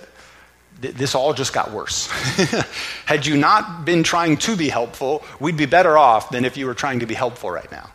this 0.79 1.15
all 1.15 1.33
just 1.33 1.53
got 1.53 1.71
worse. 1.71 2.07
Had 3.05 3.25
you 3.25 3.37
not 3.37 3.85
been 3.85 4.03
trying 4.03 4.37
to 4.37 4.55
be 4.55 4.69
helpful, 4.69 5.23
we'd 5.39 5.57
be 5.57 5.65
better 5.65 5.97
off 5.97 6.29
than 6.29 6.45
if 6.45 6.57
you 6.57 6.65
were 6.65 6.73
trying 6.73 6.99
to 6.99 7.05
be 7.05 7.13
helpful 7.13 7.49
right 7.49 7.71
now. 7.71 7.89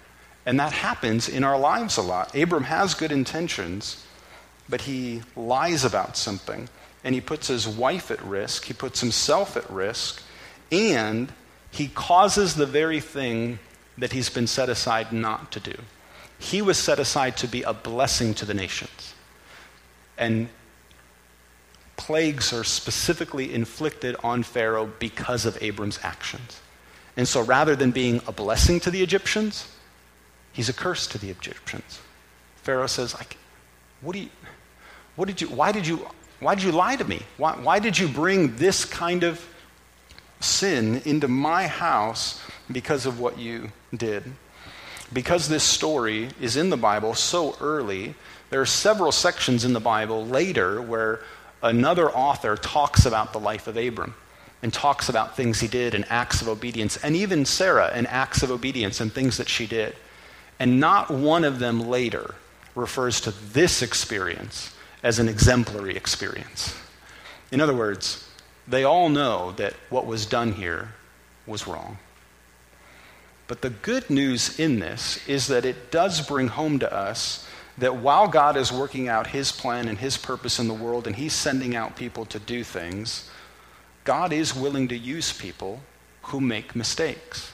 And 0.46 0.58
that 0.60 0.72
happens 0.72 1.28
in 1.28 1.44
our 1.44 1.58
lives 1.58 1.98
a 1.98 2.02
lot. 2.02 2.34
Abram 2.34 2.64
has 2.64 2.94
good 2.94 3.12
intentions, 3.12 4.04
but 4.68 4.82
he 4.82 5.22
lies 5.36 5.84
about 5.84 6.16
something, 6.16 6.68
and 7.04 7.14
he 7.14 7.20
puts 7.20 7.48
his 7.48 7.68
wife 7.68 8.10
at 8.10 8.22
risk, 8.22 8.64
he 8.64 8.72
puts 8.72 9.00
himself 9.00 9.56
at 9.56 9.68
risk, 9.68 10.22
and 10.72 11.32
he 11.70 11.88
causes 11.88 12.54
the 12.54 12.66
very 12.66 13.00
thing 13.00 13.58
that 13.98 14.12
he's 14.12 14.30
been 14.30 14.46
set 14.46 14.68
aside 14.68 15.12
not 15.12 15.52
to 15.52 15.60
do. 15.60 15.74
He 16.38 16.62
was 16.62 16.78
set 16.78 16.98
aside 16.98 17.36
to 17.38 17.48
be 17.48 17.62
a 17.62 17.72
blessing 17.72 18.34
to 18.34 18.44
the 18.44 18.54
nations. 18.54 19.14
And 20.16 20.48
plagues 21.96 22.52
are 22.52 22.64
specifically 22.64 23.52
inflicted 23.52 24.16
on 24.22 24.42
Pharaoh 24.42 24.90
because 24.98 25.44
of 25.44 25.60
Abram's 25.60 25.98
actions. 26.02 26.60
And 27.16 27.26
so 27.26 27.42
rather 27.42 27.74
than 27.74 27.90
being 27.90 28.22
a 28.26 28.32
blessing 28.32 28.78
to 28.80 28.90
the 28.90 29.02
Egyptians, 29.02 29.66
he's 30.52 30.68
a 30.68 30.72
curse 30.72 31.06
to 31.08 31.18
the 31.18 31.30
Egyptians. 31.30 32.00
Pharaoh 32.56 32.86
says, 32.86 33.14
like, 33.14 33.36
what 34.00 34.12
do 34.12 34.20
you, 34.20 34.28
what 35.16 35.26
did 35.26 35.40
you, 35.40 35.48
why 35.48 35.72
did 35.72 35.86
you, 35.86 36.06
why 36.38 36.54
did 36.54 36.62
you 36.62 36.70
lie 36.70 36.94
to 36.94 37.04
me? 37.04 37.20
Why, 37.36 37.52
why 37.54 37.80
did 37.80 37.98
you 37.98 38.06
bring 38.06 38.56
this 38.56 38.84
kind 38.84 39.24
of 39.24 39.44
sin 40.40 41.02
into 41.04 41.28
my 41.28 41.66
house 41.66 42.40
because 42.70 43.06
of 43.06 43.20
what 43.20 43.38
you 43.38 43.72
did. 43.94 44.24
Because 45.12 45.48
this 45.48 45.64
story 45.64 46.28
is 46.40 46.56
in 46.56 46.70
the 46.70 46.76
Bible 46.76 47.14
so 47.14 47.56
early, 47.60 48.14
there 48.50 48.60
are 48.60 48.66
several 48.66 49.12
sections 49.12 49.64
in 49.64 49.72
the 49.72 49.80
Bible 49.80 50.26
later 50.26 50.80
where 50.82 51.20
another 51.62 52.10
author 52.10 52.56
talks 52.56 53.06
about 53.06 53.32
the 53.32 53.40
life 53.40 53.66
of 53.66 53.76
Abram 53.76 54.14
and 54.62 54.72
talks 54.72 55.08
about 55.08 55.36
things 55.36 55.60
he 55.60 55.68
did 55.68 55.94
and 55.94 56.04
acts 56.10 56.42
of 56.42 56.48
obedience, 56.48 56.96
and 56.98 57.14
even 57.14 57.44
Sarah 57.44 57.90
and 57.94 58.06
acts 58.08 58.42
of 58.42 58.50
obedience 58.50 59.00
and 59.00 59.12
things 59.12 59.36
that 59.36 59.48
she 59.48 59.66
did. 59.66 59.94
And 60.58 60.80
not 60.80 61.10
one 61.10 61.44
of 61.44 61.58
them 61.58 61.88
later 61.88 62.34
refers 62.74 63.20
to 63.22 63.30
this 63.52 63.82
experience 63.82 64.74
as 65.02 65.18
an 65.18 65.28
exemplary 65.28 65.96
experience. 65.96 66.76
In 67.52 67.60
other 67.60 67.74
words, 67.74 68.27
they 68.68 68.84
all 68.84 69.08
know 69.08 69.52
that 69.52 69.74
what 69.88 70.06
was 70.06 70.26
done 70.26 70.52
here 70.52 70.90
was 71.46 71.66
wrong. 71.66 71.98
But 73.46 73.62
the 73.62 73.70
good 73.70 74.10
news 74.10 74.58
in 74.60 74.78
this 74.78 75.26
is 75.26 75.46
that 75.46 75.64
it 75.64 75.90
does 75.90 76.26
bring 76.26 76.48
home 76.48 76.78
to 76.80 76.92
us 76.92 77.48
that 77.78 77.96
while 77.96 78.28
God 78.28 78.56
is 78.56 78.70
working 78.70 79.08
out 79.08 79.28
his 79.28 79.52
plan 79.52 79.88
and 79.88 79.96
his 79.96 80.18
purpose 80.18 80.58
in 80.58 80.68
the 80.68 80.74
world 80.74 81.06
and 81.06 81.16
he's 81.16 81.32
sending 81.32 81.74
out 81.74 81.96
people 81.96 82.26
to 82.26 82.38
do 82.38 82.62
things, 82.62 83.30
God 84.04 84.32
is 84.32 84.54
willing 84.54 84.88
to 84.88 84.98
use 84.98 85.32
people 85.32 85.80
who 86.22 86.40
make 86.40 86.76
mistakes. 86.76 87.52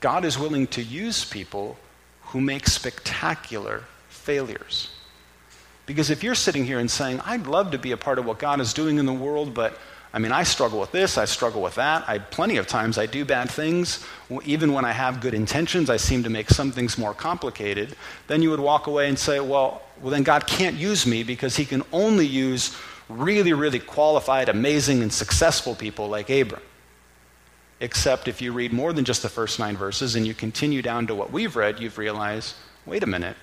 God 0.00 0.24
is 0.24 0.38
willing 0.38 0.66
to 0.68 0.82
use 0.82 1.24
people 1.24 1.76
who 2.22 2.40
make 2.40 2.66
spectacular 2.66 3.84
failures. 4.08 4.90
Because 5.86 6.10
if 6.10 6.24
you're 6.24 6.34
sitting 6.34 6.64
here 6.64 6.78
and 6.78 6.90
saying, 6.90 7.20
I'd 7.24 7.46
love 7.46 7.72
to 7.72 7.78
be 7.78 7.92
a 7.92 7.96
part 7.96 8.18
of 8.18 8.24
what 8.24 8.38
God 8.38 8.60
is 8.60 8.72
doing 8.72 8.98
in 8.98 9.06
the 9.06 9.12
world, 9.12 9.54
but 9.54 9.78
I 10.14 10.18
mean, 10.18 10.32
I 10.32 10.42
struggle 10.42 10.78
with 10.78 10.92
this, 10.92 11.16
I 11.16 11.24
struggle 11.24 11.62
with 11.62 11.76
that. 11.76 12.06
I 12.06 12.18
plenty 12.18 12.58
of 12.58 12.66
times 12.66 12.98
I 12.98 13.06
do 13.06 13.24
bad 13.24 13.50
things. 13.50 14.04
Even 14.44 14.74
when 14.74 14.84
I 14.84 14.92
have 14.92 15.20
good 15.20 15.32
intentions, 15.32 15.88
I 15.88 15.96
seem 15.96 16.22
to 16.24 16.30
make 16.30 16.50
some 16.50 16.70
things 16.70 16.98
more 16.98 17.14
complicated. 17.14 17.96
Then 18.26 18.42
you 18.42 18.50
would 18.50 18.60
walk 18.60 18.86
away 18.86 19.08
and 19.08 19.18
say, 19.18 19.40
well, 19.40 19.80
well 20.02 20.10
then 20.10 20.22
God 20.22 20.46
can't 20.46 20.76
use 20.76 21.06
me 21.06 21.22
because 21.22 21.56
he 21.56 21.64
can 21.64 21.82
only 21.92 22.26
use 22.26 22.76
really, 23.08 23.54
really 23.54 23.78
qualified, 23.78 24.50
amazing, 24.50 25.02
and 25.02 25.12
successful 25.12 25.74
people 25.74 26.08
like 26.08 26.28
Abram. 26.28 26.62
Except 27.80 28.28
if 28.28 28.42
you 28.42 28.52
read 28.52 28.72
more 28.72 28.92
than 28.92 29.04
just 29.04 29.22
the 29.22 29.28
first 29.28 29.58
nine 29.58 29.76
verses 29.76 30.14
and 30.14 30.26
you 30.26 30.34
continue 30.34 30.82
down 30.82 31.06
to 31.06 31.14
what 31.14 31.32
we've 31.32 31.56
read, 31.56 31.80
you've 31.80 31.98
realized, 31.98 32.54
wait 32.86 33.02
a 33.02 33.06
minute. 33.06 33.36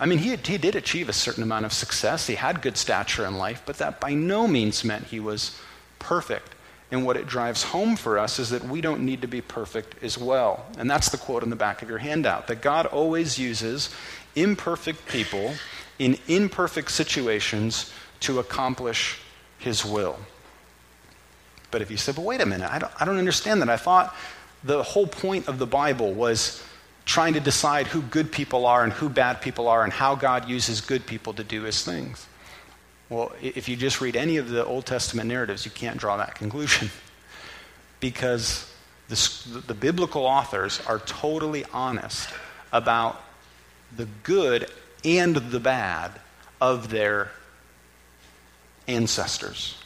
I 0.00 0.06
mean, 0.06 0.18
he, 0.18 0.34
he 0.36 0.58
did 0.58 0.76
achieve 0.76 1.08
a 1.08 1.12
certain 1.12 1.42
amount 1.42 1.66
of 1.66 1.72
success. 1.72 2.26
He 2.26 2.34
had 2.34 2.62
good 2.62 2.76
stature 2.76 3.26
in 3.26 3.36
life, 3.36 3.62
but 3.64 3.78
that 3.78 4.00
by 4.00 4.14
no 4.14 4.48
means 4.48 4.82
meant 4.82 5.04
he 5.04 5.20
was 5.20 5.58
perfect. 5.98 6.54
And 6.90 7.04
what 7.04 7.16
it 7.16 7.26
drives 7.26 7.64
home 7.64 7.96
for 7.96 8.18
us 8.18 8.38
is 8.38 8.50
that 8.50 8.64
we 8.64 8.80
don't 8.80 9.04
need 9.04 9.22
to 9.22 9.28
be 9.28 9.40
perfect 9.40 10.02
as 10.04 10.16
well. 10.16 10.64
And 10.78 10.88
that's 10.88 11.08
the 11.08 11.18
quote 11.18 11.42
in 11.42 11.50
the 11.50 11.56
back 11.56 11.82
of 11.82 11.88
your 11.88 11.98
handout 11.98 12.46
that 12.46 12.62
God 12.62 12.86
always 12.86 13.38
uses 13.38 13.90
imperfect 14.36 15.06
people 15.08 15.54
in 15.98 16.18
imperfect 16.28 16.90
situations 16.90 17.92
to 18.20 18.38
accomplish 18.38 19.18
his 19.58 19.84
will. 19.84 20.16
But 21.70 21.82
if 21.82 21.90
you 21.90 21.96
say, 21.96 22.12
but 22.12 22.24
wait 22.24 22.40
a 22.40 22.46
minute, 22.46 22.70
I 22.70 22.78
don't, 22.78 22.92
I 23.00 23.04
don't 23.04 23.18
understand 23.18 23.60
that. 23.62 23.68
I 23.68 23.76
thought 23.76 24.14
the 24.62 24.82
whole 24.82 25.06
point 25.06 25.48
of 25.48 25.58
the 25.58 25.66
Bible 25.66 26.12
was 26.12 26.62
trying 27.04 27.34
to 27.34 27.40
decide 27.40 27.86
who 27.86 28.02
good 28.02 28.30
people 28.30 28.66
are 28.66 28.84
and 28.84 28.92
who 28.92 29.08
bad 29.08 29.40
people 29.40 29.68
are 29.68 29.84
and 29.84 29.92
how 29.92 30.14
God 30.14 30.48
uses 30.48 30.80
good 30.80 31.06
people 31.06 31.32
to 31.34 31.44
do 31.44 31.62
his 31.62 31.84
things. 31.84 32.26
Well, 33.08 33.32
if 33.40 33.68
you 33.68 33.76
just 33.76 34.00
read 34.00 34.16
any 34.16 34.36
of 34.36 34.48
the 34.48 34.64
Old 34.64 34.84
Testament 34.84 35.28
narratives, 35.28 35.64
you 35.64 35.70
can't 35.70 35.96
draw 35.96 36.16
that 36.16 36.34
conclusion. 36.34 36.90
because 38.00 38.72
the, 39.08 39.60
the 39.66 39.74
biblical 39.74 40.24
authors 40.24 40.80
are 40.86 40.98
totally 41.00 41.64
honest 41.72 42.28
about 42.72 43.22
the 43.96 44.06
good 44.22 44.70
and 45.04 45.36
the 45.36 45.60
bad 45.60 46.12
of 46.60 46.90
their 46.90 47.30
ancestors. 48.88 49.76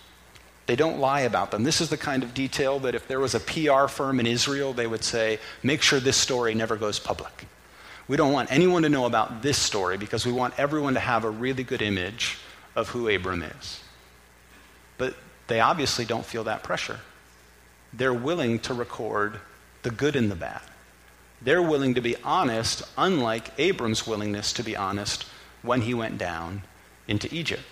They 0.66 0.76
don't 0.76 0.98
lie 0.98 1.20
about 1.20 1.50
them. 1.50 1.64
This 1.64 1.80
is 1.80 1.90
the 1.90 1.96
kind 1.96 2.22
of 2.22 2.32
detail 2.32 2.78
that 2.80 2.94
if 2.94 3.08
there 3.08 3.20
was 3.20 3.34
a 3.34 3.40
PR 3.40 3.86
firm 3.86 4.20
in 4.20 4.26
Israel, 4.26 4.72
they 4.72 4.86
would 4.86 5.04
say, 5.04 5.38
make 5.62 5.82
sure 5.82 6.00
this 6.00 6.16
story 6.16 6.54
never 6.54 6.76
goes 6.76 6.98
public 6.98 7.46
We 8.08 8.16
don't 8.16 8.32
want 8.32 8.52
anyone 8.52 8.82
to 8.82 8.88
know 8.88 9.06
about 9.06 9.42
this 9.42 9.58
story 9.58 9.98
because 9.98 10.24
we 10.24 10.32
want 10.32 10.54
everyone 10.58 10.94
to 10.94 11.00
have 11.00 11.24
a 11.24 11.30
really 11.30 11.64
good 11.64 11.82
image 11.82 12.38
of 12.74 12.90
who 12.90 13.08
Abram 13.08 13.42
is. 13.42 13.80
But 14.98 15.14
they 15.46 15.60
obviously 15.60 16.04
don't 16.04 16.26
feel 16.26 16.44
that 16.44 16.62
pressure. 16.62 17.00
They're 17.92 18.14
willing 18.14 18.58
to 18.60 18.74
record 18.74 19.40
the 19.82 19.90
good 19.90 20.16
and 20.16 20.30
the 20.30 20.36
bad. 20.36 20.62
They're 21.42 21.62
willing 21.62 21.94
to 21.94 22.00
be 22.00 22.16
honest, 22.22 22.82
unlike 22.98 23.52
Abram's 23.58 24.06
willingness 24.06 24.52
to 24.54 24.62
be 24.62 24.76
honest 24.76 25.24
when 25.62 25.82
he 25.82 25.94
went 25.94 26.18
down 26.18 26.62
into 27.08 27.34
Egypt. 27.34 27.62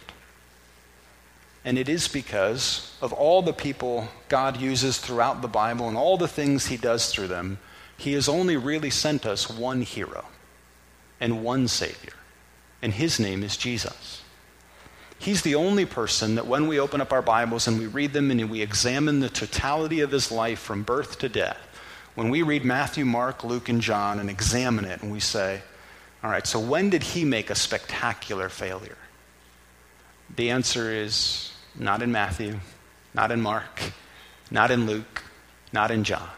And 1.64 1.78
it 1.78 1.88
is 1.88 2.08
because 2.08 2.96
of 3.02 3.12
all 3.12 3.42
the 3.42 3.52
people 3.52 4.08
God 4.28 4.56
uses 4.58 4.98
throughout 4.98 5.42
the 5.42 5.48
Bible 5.48 5.86
and 5.86 5.96
all 5.96 6.16
the 6.16 6.28
things 6.28 6.66
he 6.66 6.76
does 6.76 7.12
through 7.12 7.28
them, 7.28 7.58
he 7.96 8.14
has 8.14 8.28
only 8.28 8.56
really 8.56 8.90
sent 8.90 9.26
us 9.26 9.50
one 9.50 9.82
hero 9.82 10.24
and 11.20 11.44
one 11.44 11.68
Savior, 11.68 12.14
and 12.80 12.94
his 12.94 13.18
name 13.18 13.42
is 13.42 13.56
Jesus. 13.56 14.22
He's 15.18 15.42
the 15.42 15.56
only 15.56 15.84
person 15.84 16.36
that 16.36 16.46
when 16.46 16.68
we 16.68 16.78
open 16.78 17.00
up 17.00 17.12
our 17.12 17.22
Bibles 17.22 17.66
and 17.66 17.78
we 17.78 17.86
read 17.86 18.12
them 18.12 18.30
and 18.30 18.48
we 18.48 18.62
examine 18.62 19.20
the 19.20 19.28
totality 19.28 20.00
of 20.00 20.12
his 20.12 20.30
life 20.30 20.60
from 20.60 20.84
birth 20.84 21.18
to 21.18 21.28
death, 21.28 21.58
when 22.14 22.30
we 22.30 22.42
read 22.42 22.64
Matthew, 22.64 23.04
Mark, 23.04 23.44
Luke, 23.44 23.68
and 23.68 23.80
John 23.80 24.20
and 24.20 24.30
examine 24.30 24.84
it 24.84 25.02
and 25.02 25.12
we 25.12 25.20
say, 25.20 25.60
all 26.22 26.30
right, 26.30 26.46
so 26.46 26.58
when 26.58 26.90
did 26.90 27.02
he 27.02 27.24
make 27.24 27.50
a 27.50 27.54
spectacular 27.54 28.48
failure? 28.48 28.96
The 30.34 30.50
answer 30.50 30.90
is 30.92 31.52
not 31.76 32.02
in 32.02 32.12
Matthew, 32.12 32.58
not 33.14 33.30
in 33.30 33.40
Mark, 33.40 33.92
not 34.50 34.70
in 34.70 34.86
Luke, 34.86 35.22
not 35.72 35.90
in 35.90 36.04
John. 36.04 36.28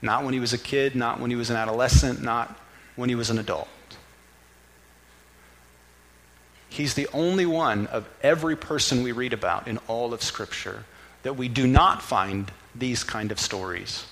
Not 0.00 0.24
when 0.24 0.34
he 0.34 0.40
was 0.40 0.52
a 0.52 0.58
kid, 0.58 0.96
not 0.96 1.20
when 1.20 1.30
he 1.30 1.36
was 1.36 1.50
an 1.50 1.56
adolescent, 1.56 2.22
not 2.22 2.58
when 2.96 3.08
he 3.08 3.14
was 3.14 3.30
an 3.30 3.38
adult. 3.38 3.68
He's 6.72 6.94
the 6.94 7.08
only 7.12 7.44
one 7.44 7.86
of 7.88 8.08
every 8.22 8.56
person 8.56 9.02
we 9.02 9.12
read 9.12 9.34
about 9.34 9.68
in 9.68 9.78
all 9.88 10.14
of 10.14 10.22
Scripture 10.22 10.84
that 11.22 11.36
we 11.36 11.46
do 11.48 11.66
not 11.66 12.00
find 12.00 12.50
these 12.74 13.04
kind 13.04 13.30
of 13.30 13.38
stories 13.38 14.06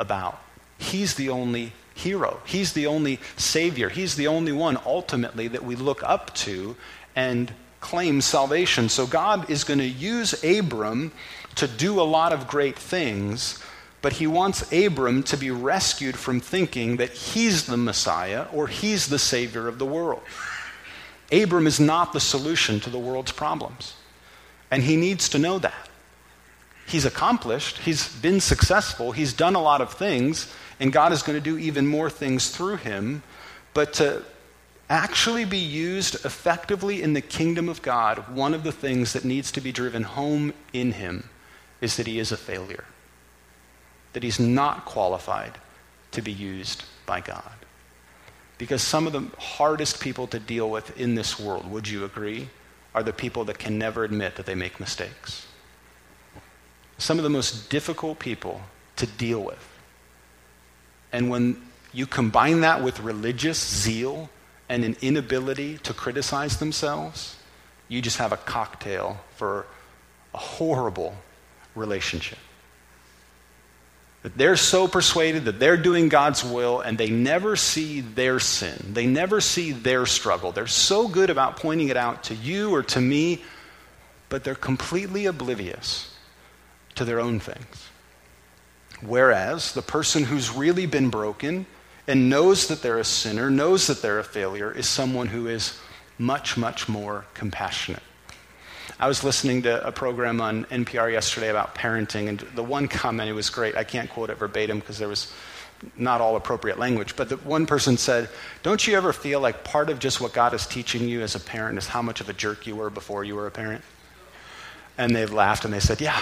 about. 0.00 0.42
He's 0.78 1.14
the 1.14 1.28
only 1.28 1.72
hero. 1.94 2.40
He's 2.44 2.72
the 2.72 2.88
only 2.88 3.20
savior. 3.36 3.88
He's 3.88 4.16
the 4.16 4.26
only 4.26 4.50
one 4.50 4.78
ultimately 4.84 5.46
that 5.46 5.64
we 5.64 5.76
look 5.76 6.02
up 6.02 6.34
to 6.36 6.74
and 7.14 7.52
claim 7.80 8.20
salvation. 8.20 8.88
So 8.88 9.06
God 9.06 9.48
is 9.48 9.62
going 9.62 9.78
to 9.78 9.86
use 9.86 10.42
Abram 10.42 11.12
to 11.54 11.68
do 11.68 12.00
a 12.00 12.02
lot 12.02 12.32
of 12.32 12.48
great 12.48 12.76
things, 12.76 13.62
but 14.00 14.14
he 14.14 14.26
wants 14.26 14.72
Abram 14.72 15.22
to 15.24 15.36
be 15.36 15.52
rescued 15.52 16.16
from 16.16 16.40
thinking 16.40 16.96
that 16.96 17.12
he's 17.12 17.66
the 17.66 17.76
Messiah 17.76 18.46
or 18.52 18.66
he's 18.66 19.06
the 19.06 19.20
Savior 19.20 19.68
of 19.68 19.78
the 19.78 19.86
world. 19.86 20.22
Abram 21.32 21.66
is 21.66 21.80
not 21.80 22.12
the 22.12 22.20
solution 22.20 22.78
to 22.80 22.90
the 22.90 22.98
world's 22.98 23.32
problems, 23.32 23.94
and 24.70 24.82
he 24.82 24.96
needs 24.96 25.28
to 25.30 25.38
know 25.38 25.58
that. 25.58 25.88
He's 26.86 27.06
accomplished, 27.06 27.78
he's 27.78 28.08
been 28.16 28.40
successful, 28.40 29.12
he's 29.12 29.32
done 29.32 29.54
a 29.54 29.62
lot 29.62 29.80
of 29.80 29.92
things, 29.92 30.52
and 30.78 30.92
God 30.92 31.12
is 31.12 31.22
going 31.22 31.38
to 31.38 31.44
do 31.44 31.56
even 31.58 31.86
more 31.86 32.10
things 32.10 32.50
through 32.50 32.76
him. 32.76 33.22
But 33.72 33.94
to 33.94 34.22
actually 34.90 35.46
be 35.46 35.58
used 35.58 36.24
effectively 36.26 37.02
in 37.02 37.14
the 37.14 37.20
kingdom 37.22 37.68
of 37.68 37.80
God, 37.80 38.34
one 38.34 38.52
of 38.52 38.62
the 38.64 38.72
things 38.72 39.14
that 39.14 39.24
needs 39.24 39.50
to 39.52 39.60
be 39.60 39.72
driven 39.72 40.02
home 40.02 40.52
in 40.72 40.92
him 40.92 41.30
is 41.80 41.96
that 41.96 42.06
he 42.06 42.18
is 42.18 42.30
a 42.30 42.36
failure 42.36 42.84
that 44.12 44.22
he's 44.22 44.38
not 44.38 44.84
qualified 44.84 45.52
to 46.10 46.22
be 46.22 46.32
used 46.32 46.84
by 47.06 47.20
God. 47.20 47.61
Because 48.58 48.82
some 48.82 49.06
of 49.06 49.12
the 49.12 49.28
hardest 49.38 50.00
people 50.00 50.26
to 50.28 50.38
deal 50.38 50.70
with 50.70 50.98
in 50.98 51.14
this 51.14 51.38
world, 51.38 51.70
would 51.70 51.88
you 51.88 52.04
agree, 52.04 52.48
are 52.94 53.02
the 53.02 53.12
people 53.12 53.44
that 53.46 53.58
can 53.58 53.78
never 53.78 54.04
admit 54.04 54.36
that 54.36 54.46
they 54.46 54.54
make 54.54 54.78
mistakes. 54.78 55.46
Some 56.98 57.18
of 57.18 57.24
the 57.24 57.30
most 57.30 57.70
difficult 57.70 58.18
people 58.18 58.60
to 58.96 59.06
deal 59.06 59.42
with. 59.42 59.68
And 61.12 61.28
when 61.30 61.60
you 61.92 62.06
combine 62.06 62.60
that 62.60 62.82
with 62.82 63.00
religious 63.00 63.58
zeal 63.58 64.30
and 64.68 64.84
an 64.84 64.96
inability 65.02 65.78
to 65.78 65.92
criticize 65.92 66.58
themselves, 66.58 67.36
you 67.88 68.00
just 68.00 68.18
have 68.18 68.32
a 68.32 68.36
cocktail 68.36 69.20
for 69.36 69.66
a 70.32 70.38
horrible 70.38 71.16
relationship. 71.74 72.38
That 74.22 74.38
they're 74.38 74.56
so 74.56 74.86
persuaded 74.86 75.46
that 75.46 75.58
they're 75.58 75.76
doing 75.76 76.08
God's 76.08 76.44
will 76.44 76.80
and 76.80 76.96
they 76.96 77.10
never 77.10 77.56
see 77.56 78.00
their 78.00 78.38
sin. 78.38 78.92
They 78.92 79.06
never 79.06 79.40
see 79.40 79.72
their 79.72 80.06
struggle. 80.06 80.52
They're 80.52 80.68
so 80.68 81.08
good 81.08 81.28
about 81.28 81.56
pointing 81.56 81.88
it 81.88 81.96
out 81.96 82.24
to 82.24 82.34
you 82.34 82.72
or 82.72 82.82
to 82.84 83.00
me, 83.00 83.42
but 84.28 84.44
they're 84.44 84.54
completely 84.54 85.26
oblivious 85.26 86.14
to 86.94 87.04
their 87.04 87.20
own 87.20 87.40
things. 87.40 87.88
Whereas 89.00 89.72
the 89.72 89.82
person 89.82 90.24
who's 90.24 90.52
really 90.52 90.86
been 90.86 91.10
broken 91.10 91.66
and 92.06 92.30
knows 92.30 92.68
that 92.68 92.82
they're 92.82 92.98
a 92.98 93.04
sinner, 93.04 93.50
knows 93.50 93.88
that 93.88 94.02
they're 94.02 94.20
a 94.20 94.24
failure, 94.24 94.70
is 94.70 94.88
someone 94.88 95.26
who 95.26 95.48
is 95.48 95.78
much, 96.18 96.56
much 96.56 96.88
more 96.88 97.24
compassionate. 97.34 98.02
I 99.00 99.08
was 99.08 99.24
listening 99.24 99.62
to 99.62 99.86
a 99.86 99.92
program 99.92 100.40
on 100.40 100.64
NPR 100.66 101.10
yesterday 101.10 101.48
about 101.48 101.74
parenting, 101.74 102.28
and 102.28 102.38
the 102.54 102.62
one 102.62 102.88
comment, 102.88 103.28
it 103.28 103.32
was 103.32 103.50
great. 103.50 103.76
I 103.76 103.84
can't 103.84 104.08
quote 104.10 104.30
it 104.30 104.38
verbatim 104.38 104.78
because 104.78 104.98
there 104.98 105.08
was 105.08 105.32
not 105.96 106.20
all 106.20 106.36
appropriate 106.36 106.78
language, 106.78 107.16
but 107.16 107.28
the 107.28 107.36
one 107.38 107.66
person 107.66 107.96
said, 107.96 108.28
Don't 108.62 108.86
you 108.86 108.96
ever 108.96 109.12
feel 109.12 109.40
like 109.40 109.64
part 109.64 109.90
of 109.90 109.98
just 109.98 110.20
what 110.20 110.32
God 110.32 110.54
is 110.54 110.66
teaching 110.66 111.08
you 111.08 111.22
as 111.22 111.34
a 111.34 111.40
parent 111.40 111.78
is 111.78 111.88
how 111.88 112.02
much 112.02 112.20
of 112.20 112.28
a 112.28 112.32
jerk 112.32 112.66
you 112.66 112.76
were 112.76 112.90
before 112.90 113.24
you 113.24 113.34
were 113.34 113.46
a 113.46 113.50
parent? 113.50 113.82
And 114.98 115.14
they 115.14 115.26
laughed 115.26 115.64
and 115.64 115.74
they 115.74 115.80
said, 115.80 116.00
Yeah. 116.00 116.20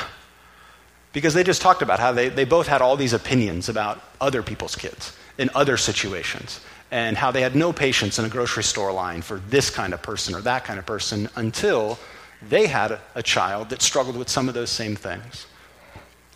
Because 1.13 1.35
they 1.35 1.43
just 1.43 1.61
talked 1.61 1.83
about 1.83 1.99
how 1.99 2.13
they, 2.13 2.29
they 2.29 2.45
both 2.45 2.69
had 2.69 2.81
all 2.81 2.97
these 2.97 3.13
opinions 3.13 3.69
about 3.69 4.01
other 4.21 4.45
people's 4.45 4.77
kids 4.77 5.17
in 5.39 5.51
other 5.57 5.77
situations 5.77 6.61
and 6.93 7.17
how 7.17 7.33
they 7.33 7.41
had 7.41 7.57
no 7.57 7.73
patience 7.73 8.19
in 8.19 8.25
a 8.25 8.29
grocery 8.29 8.63
store 8.63 8.93
line 8.93 9.23
for 9.23 9.39
this 9.49 9.71
kind 9.71 9.93
of 9.93 10.03
person 10.03 10.35
or 10.35 10.41
that 10.43 10.65
kind 10.65 10.79
of 10.79 10.87
person 10.87 11.29
until 11.35 11.99
they 12.43 12.67
had 12.67 12.99
a, 13.15 13.23
child 13.23 13.71
that 13.71 13.83
struggled 13.83 14.17
with 14.17 14.29
some 14.29 14.49
of 14.49 14.55
those 14.55 14.71
same 14.71 14.97
things. 14.97 15.47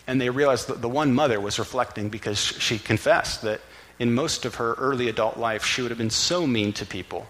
And 0.07 0.21
they 0.21 0.29
realized 0.29 0.67
that 0.67 0.81
the 0.81 0.89
one 0.89 1.13
mother 1.13 1.39
was 1.39 1.57
reflecting 1.57 2.09
because 2.09 2.37
she 2.37 2.77
confessed 2.77 3.41
that 3.41 3.61
in 3.97 4.13
most 4.13 4.45
of 4.45 4.55
her 4.55 4.73
early 4.75 5.09
adult 5.09 5.37
life, 5.37 5.65
she 5.65 5.81
would 5.81 5.91
have 5.91 5.97
been 5.97 6.09
so 6.09 6.45
mean 6.45 6.73
to 6.73 6.85
people. 6.85 7.27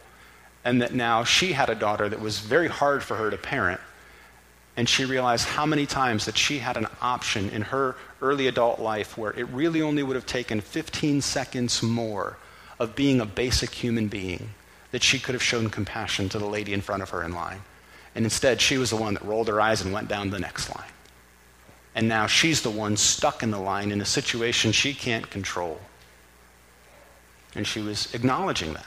And 0.66 0.82
that 0.82 0.94
now 0.94 1.24
she 1.24 1.54
had 1.54 1.70
a 1.70 1.76
daughter 1.76 2.10
that 2.10 2.20
was 2.20 2.40
very 2.40 2.68
hard 2.68 3.04
for 3.04 3.16
her 3.16 3.30
to 3.30 3.38
parent. 3.38 3.80
And 4.76 4.90
she 4.90 5.06
realized 5.06 5.48
how 5.48 5.66
many 5.66 5.86
times 5.86 6.26
that 6.26 6.38
she 6.38 6.58
had 6.58 6.76
an 6.76 6.88
option 7.02 7.50
in 7.52 7.62
her 7.62 7.96
early 8.22 8.48
adult 8.48 8.80
life 8.80 9.18
where 9.18 9.32
it 9.32 9.48
really 9.50 9.82
only 9.82 10.04
would 10.04 10.16
have 10.16 10.26
taken 10.26 10.60
15 10.60 11.22
seconds 11.22 11.82
more 11.82 12.36
of 12.78 12.96
being 12.96 13.22
a 13.22 13.26
basic 13.26 13.70
human 13.70 14.10
being 14.10 14.50
that 14.92 15.04
she 15.04 15.18
could 15.18 15.34
have 15.34 15.44
shown 15.44 15.70
compassion 15.70 16.28
to 16.30 16.40
the 16.40 16.46
lady 16.46 16.74
in 16.74 16.82
front 16.82 17.04
of 17.04 17.12
her 17.12 17.24
in 17.24 17.34
line. 17.34 17.62
And 18.16 18.26
instead, 18.26 18.62
she 18.62 18.78
was 18.78 18.90
the 18.90 18.96
one 18.96 19.14
that 19.14 19.26
rolled 19.26 19.50
her 19.50 19.60
eyes 19.60 19.82
and 19.82 19.94
went 19.94 20.08
down 20.08 20.30
the 20.30 20.40
next 20.40 20.74
line. 20.74 20.88
And 21.94 22.08
now 22.08 22.28
she's 22.28 22.62
the 22.62 22.70
one 22.70 22.98
stuck 22.98 23.44
in 23.44 23.52
the 23.52 23.60
line 23.60 23.92
in 23.92 24.02
a 24.02 24.06
situation 24.06 24.72
she 24.72 24.94
can't 24.94 25.30
control. 25.30 25.80
And 27.56 27.68
she 27.68 27.82
was 27.82 28.14
acknowledging 28.14 28.74
that. 28.74 28.86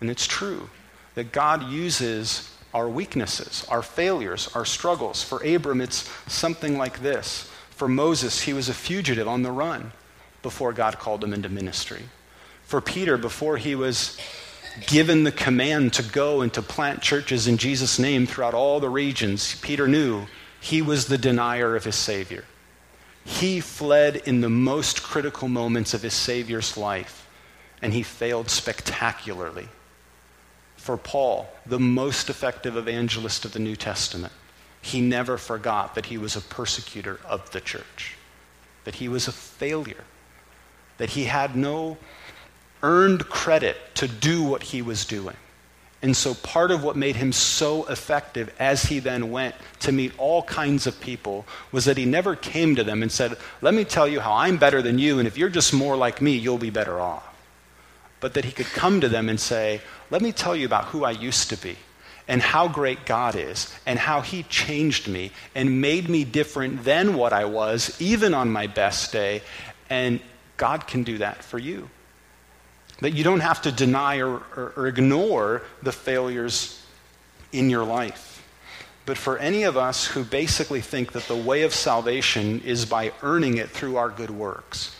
And 0.00 0.10
it's 0.10 0.26
true 0.26 0.70
that 1.14 1.32
God 1.32 1.64
uses 1.64 2.52
our 2.74 2.88
weaknesses, 2.88 3.66
our 3.68 3.82
failures, 3.82 4.48
our 4.54 4.64
struggles. 4.64 5.22
For 5.22 5.44
Abram, 5.44 5.80
it's 5.80 6.08
something 6.26 6.78
like 6.78 7.00
this. 7.00 7.50
For 7.70 7.88
Moses, 7.88 8.42
he 8.42 8.52
was 8.52 8.68
a 8.68 8.74
fugitive 8.74 9.26
on 9.26 9.42
the 9.42 9.52
run 9.52 9.92
before 10.42 10.72
God 10.72 10.98
called 10.98 11.22
him 11.22 11.32
into 11.32 11.48
ministry. 11.48 12.02
For 12.64 12.80
Peter, 12.80 13.16
before 13.16 13.56
he 13.56 13.74
was 13.74 14.18
given 14.86 15.24
the 15.24 15.32
command 15.32 15.92
to 15.94 16.02
go 16.02 16.40
and 16.40 16.52
to 16.54 16.62
plant 16.62 17.02
churches 17.02 17.46
in 17.46 17.56
Jesus' 17.56 17.98
name 17.98 18.26
throughout 18.26 18.54
all 18.54 18.80
the 18.80 18.88
regions, 18.88 19.58
Peter 19.60 19.88
knew 19.88 20.26
he 20.60 20.82
was 20.82 21.06
the 21.06 21.18
denier 21.18 21.76
of 21.76 21.84
his 21.84 21.96
Savior. 21.96 22.44
He 23.24 23.60
fled 23.60 24.16
in 24.16 24.40
the 24.40 24.48
most 24.48 25.02
critical 25.02 25.48
moments 25.48 25.94
of 25.94 26.02
his 26.02 26.14
Savior's 26.14 26.76
life, 26.76 27.28
and 27.82 27.92
he 27.92 28.02
failed 28.02 28.50
spectacularly. 28.50 29.68
For 30.76 30.96
Paul, 30.96 31.48
the 31.66 31.78
most 31.78 32.30
effective 32.30 32.76
evangelist 32.76 33.44
of 33.44 33.52
the 33.52 33.58
New 33.58 33.76
Testament, 33.76 34.32
he 34.80 35.00
never 35.00 35.36
forgot 35.36 35.94
that 35.94 36.06
he 36.06 36.16
was 36.16 36.36
a 36.36 36.40
persecutor 36.40 37.20
of 37.26 37.50
the 37.50 37.60
church, 37.60 38.16
that 38.84 38.96
he 38.96 39.08
was 39.08 39.28
a 39.28 39.32
failure, 39.32 40.04
that 40.96 41.10
he 41.10 41.24
had 41.24 41.54
no 41.54 41.98
earned 42.82 43.28
credit 43.28 43.76
to 43.96 44.08
do 44.08 44.42
what 44.42 44.62
he 44.62 44.82
was 44.82 45.04
doing. 45.04 45.36
And 46.00 46.16
so, 46.16 46.34
part 46.34 46.70
of 46.70 46.84
what 46.84 46.96
made 46.96 47.16
him 47.16 47.32
so 47.32 47.84
effective 47.86 48.54
as 48.60 48.84
he 48.84 49.00
then 49.00 49.32
went 49.32 49.56
to 49.80 49.90
meet 49.90 50.12
all 50.16 50.44
kinds 50.44 50.86
of 50.86 51.00
people 51.00 51.44
was 51.72 51.86
that 51.86 51.96
he 51.96 52.04
never 52.04 52.36
came 52.36 52.76
to 52.76 52.84
them 52.84 53.02
and 53.02 53.10
said, 53.10 53.36
Let 53.62 53.74
me 53.74 53.84
tell 53.84 54.06
you 54.06 54.20
how 54.20 54.34
I'm 54.34 54.58
better 54.58 54.80
than 54.80 54.98
you, 55.00 55.18
and 55.18 55.26
if 55.26 55.36
you're 55.36 55.48
just 55.48 55.74
more 55.74 55.96
like 55.96 56.22
me, 56.22 56.36
you'll 56.36 56.58
be 56.58 56.70
better 56.70 57.00
off. 57.00 57.24
but 58.20 58.34
that 58.34 58.44
he 58.44 58.52
could 58.52 58.66
come 58.66 59.00
to 59.00 59.08
them 59.08 59.28
and 59.28 59.40
say, 59.40 59.80
Let 60.10 60.22
me 60.22 60.30
tell 60.30 60.54
you 60.54 60.66
about 60.66 60.86
who 60.86 61.04
I 61.04 61.10
used 61.10 61.50
to 61.50 61.56
be 61.56 61.76
and 62.28 62.42
how 62.42 62.68
great 62.68 63.06
God 63.06 63.34
is 63.34 63.74
and 63.86 63.98
how 63.98 64.20
he 64.20 64.44
changed 64.44 65.08
me 65.08 65.32
and 65.54 65.80
made 65.80 66.08
me 66.08 66.24
different 66.24 66.84
than 66.84 67.14
what 67.14 67.32
I 67.32 67.46
was, 67.46 68.00
even 68.00 68.34
on 68.34 68.50
my 68.50 68.66
best 68.66 69.12
day. 69.12 69.42
And 69.90 70.20
God 70.56 70.86
can 70.86 71.02
do 71.02 71.18
that 71.18 71.42
for 71.42 71.58
you. 71.58 71.88
That 73.00 73.12
you 73.12 73.22
don't 73.22 73.40
have 73.40 73.62
to 73.62 73.72
deny 73.72 74.18
or, 74.18 74.42
or, 74.56 74.72
or 74.76 74.86
ignore 74.86 75.62
the 75.82 75.92
failures 75.92 76.82
in 77.52 77.70
your 77.70 77.84
life. 77.84 78.44
But 79.06 79.16
for 79.16 79.38
any 79.38 79.62
of 79.62 79.76
us 79.76 80.04
who 80.04 80.22
basically 80.24 80.82
think 80.82 81.12
that 81.12 81.28
the 81.28 81.36
way 81.36 81.62
of 81.62 81.72
salvation 81.72 82.60
is 82.60 82.84
by 82.84 83.12
earning 83.22 83.56
it 83.56 83.70
through 83.70 83.96
our 83.96 84.10
good 84.10 84.30
works, 84.30 84.94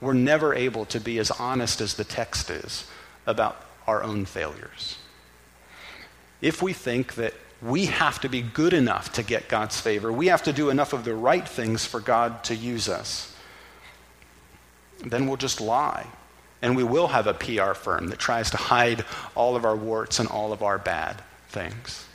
we're 0.00 0.14
never 0.14 0.52
able 0.52 0.84
to 0.86 0.98
be 0.98 1.18
as 1.20 1.30
honest 1.30 1.80
as 1.80 1.94
the 1.94 2.02
text 2.02 2.50
is 2.50 2.86
about 3.24 3.64
our 3.86 4.02
own 4.02 4.24
failures. 4.24 4.98
If 6.40 6.60
we 6.60 6.72
think 6.72 7.14
that 7.14 7.34
we 7.62 7.86
have 7.86 8.20
to 8.22 8.28
be 8.28 8.42
good 8.42 8.72
enough 8.72 9.12
to 9.12 9.22
get 9.22 9.48
God's 9.48 9.80
favor, 9.80 10.12
we 10.12 10.26
have 10.26 10.42
to 10.42 10.52
do 10.52 10.70
enough 10.70 10.92
of 10.92 11.04
the 11.04 11.14
right 11.14 11.48
things 11.48 11.86
for 11.86 12.00
God 12.00 12.42
to 12.44 12.56
use 12.56 12.88
us, 12.88 13.32
then 15.04 15.28
we'll 15.28 15.36
just 15.36 15.60
lie. 15.60 16.06
And 16.62 16.76
we 16.76 16.84
will 16.84 17.08
have 17.08 17.26
a 17.26 17.34
PR 17.34 17.72
firm 17.72 18.08
that 18.08 18.18
tries 18.18 18.50
to 18.52 18.56
hide 18.56 19.04
all 19.34 19.56
of 19.56 19.64
our 19.64 19.76
warts 19.76 20.20
and 20.20 20.28
all 20.28 20.52
of 20.52 20.62
our 20.62 20.78
bad 20.78 21.20
things. 21.48 22.06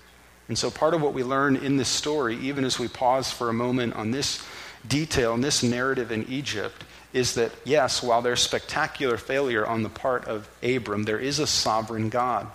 And 0.48 0.58
so, 0.58 0.72
part 0.72 0.94
of 0.94 1.02
what 1.02 1.14
we 1.14 1.24
learn 1.24 1.58
in 1.58 1.76
this 1.76 1.90
story, 1.90 2.38
even 2.38 2.64
as 2.64 2.80
we 2.80 2.88
pause 2.88 3.30
for 3.30 3.50
a 3.50 3.54
moment 3.54 3.96
on 3.96 4.12
this 4.12 4.42
detail 4.88 5.34
and 5.34 5.44
this 5.44 5.62
narrative 5.62 6.12
in 6.12 6.26
Egypt, 6.30 6.86
is 7.12 7.36
that 7.36 7.52
yes, 7.66 8.02
while 8.02 8.22
there's 8.22 8.42
spectacular 8.42 9.18
failure 9.18 9.66
on 9.66 9.84
the 9.84 9.90
part 9.90 10.26
of 10.26 10.50
Abram, 10.64 11.04
there 11.04 11.20
is 11.20 11.40
a 11.40 11.48
sovereign 11.48 12.10
God. 12.10 12.48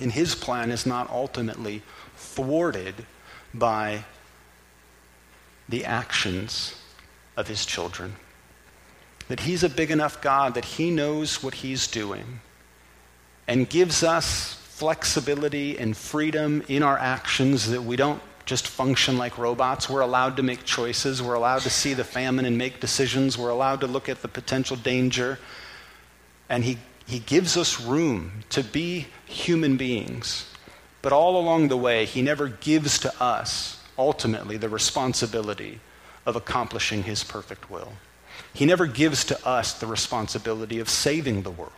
And 0.00 0.12
his 0.12 0.34
plan 0.34 0.70
is 0.70 0.84
not 0.84 1.08
ultimately 1.08 1.82
thwarted 2.16 3.06
by 3.54 4.04
the 5.68 5.84
actions 5.84 6.74
of 7.36 7.48
his 7.48 7.64
children. 7.64 8.16
That 9.28 9.40
he's 9.40 9.64
a 9.64 9.68
big 9.68 9.90
enough 9.90 10.20
God 10.20 10.54
that 10.54 10.64
he 10.64 10.90
knows 10.90 11.42
what 11.42 11.54
he's 11.54 11.86
doing 11.86 12.40
and 13.48 13.68
gives 13.68 14.02
us 14.02 14.54
flexibility 14.54 15.78
and 15.78 15.96
freedom 15.96 16.62
in 16.68 16.82
our 16.82 16.98
actions 16.98 17.70
that 17.70 17.82
we 17.82 17.96
don't 17.96 18.20
just 18.44 18.68
function 18.68 19.18
like 19.18 19.38
robots. 19.38 19.90
We're 19.90 20.00
allowed 20.00 20.36
to 20.36 20.42
make 20.42 20.64
choices. 20.64 21.20
We're 21.20 21.34
allowed 21.34 21.62
to 21.62 21.70
see 21.70 21.94
the 21.94 22.04
famine 22.04 22.44
and 22.44 22.56
make 22.56 22.80
decisions. 22.80 23.36
We're 23.36 23.50
allowed 23.50 23.80
to 23.80 23.86
look 23.86 24.08
at 24.08 24.22
the 24.22 24.28
potential 24.28 24.76
danger. 24.76 25.38
And 26.48 26.62
He, 26.62 26.78
he 27.06 27.18
gives 27.18 27.56
us 27.56 27.80
room 27.80 28.44
to 28.50 28.62
be 28.62 29.08
human 29.24 29.76
beings. 29.76 30.48
But 31.02 31.12
all 31.12 31.40
along 31.40 31.68
the 31.68 31.76
way, 31.76 32.04
He 32.04 32.22
never 32.22 32.48
gives 32.48 32.98
to 33.00 33.22
us, 33.22 33.82
ultimately, 33.98 34.56
the 34.56 34.68
responsibility 34.68 35.80
of 36.24 36.36
accomplishing 36.36 37.02
His 37.02 37.24
perfect 37.24 37.68
will. 37.68 37.92
He 38.52 38.66
never 38.66 38.86
gives 38.86 39.24
to 39.26 39.46
us 39.46 39.74
the 39.74 39.86
responsibility 39.86 40.78
of 40.78 40.88
saving 40.88 41.42
the 41.42 41.50
world. 41.50 41.72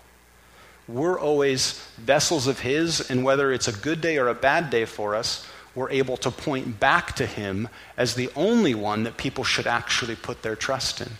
We're 0.87 1.21
always 1.21 1.85
vessels 1.99 2.47
of 2.47 2.61
His, 2.61 3.11
and 3.11 3.23
whether 3.23 3.53
it's 3.53 3.68
a 3.68 3.73
good 3.73 4.01
day 4.01 4.16
or 4.16 4.29
a 4.29 4.35
bad 4.35 4.71
day 4.71 4.87
for 4.87 5.14
us, 5.14 5.47
we're 5.75 5.90
able 5.90 6.16
to 6.18 6.31
point 6.31 6.81
back 6.81 7.14
to 7.16 7.27
Him 7.27 7.68
as 7.97 8.14
the 8.14 8.31
only 8.35 8.75
one 8.75 9.03
that 9.03 9.16
people 9.16 9.44
should 9.44 9.66
actually 9.66 10.16
put 10.16 10.42
their 10.42 10.57
trust 10.57 11.01
in 11.01 11.11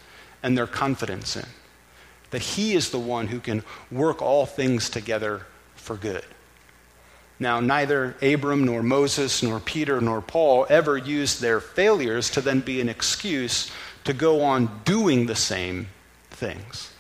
and 0.43 0.57
their 0.57 0.67
confidence 0.67 1.37
in. 1.37 1.47
That 2.31 2.43
He 2.43 2.75
is 2.75 2.91
the 2.91 2.99
one 2.99 3.29
who 3.29 3.41
can 3.41 3.63
work 3.91 4.23
all 4.23 4.47
things 4.47 4.89
together 4.89 5.43
for 5.77 5.97
good. 5.97 6.25
Now, 7.41 7.61
neither 7.61 8.17
Abram 8.21 8.65
nor 8.65 8.83
Moses 8.83 9.43
nor 9.43 9.61
Peter 9.61 10.01
nor 10.01 10.21
Paul 10.21 10.67
ever 10.69 10.97
used 10.97 11.41
their 11.41 11.61
failures 11.61 12.31
to 12.31 12.41
then 12.41 12.61
be 12.61 12.81
an 12.81 12.89
excuse 12.89 13.71
to 14.09 14.15
go 14.15 14.41
on 14.41 14.71
doing 14.87 15.27
the 15.27 15.37
same 15.37 15.87
things. 16.31 16.91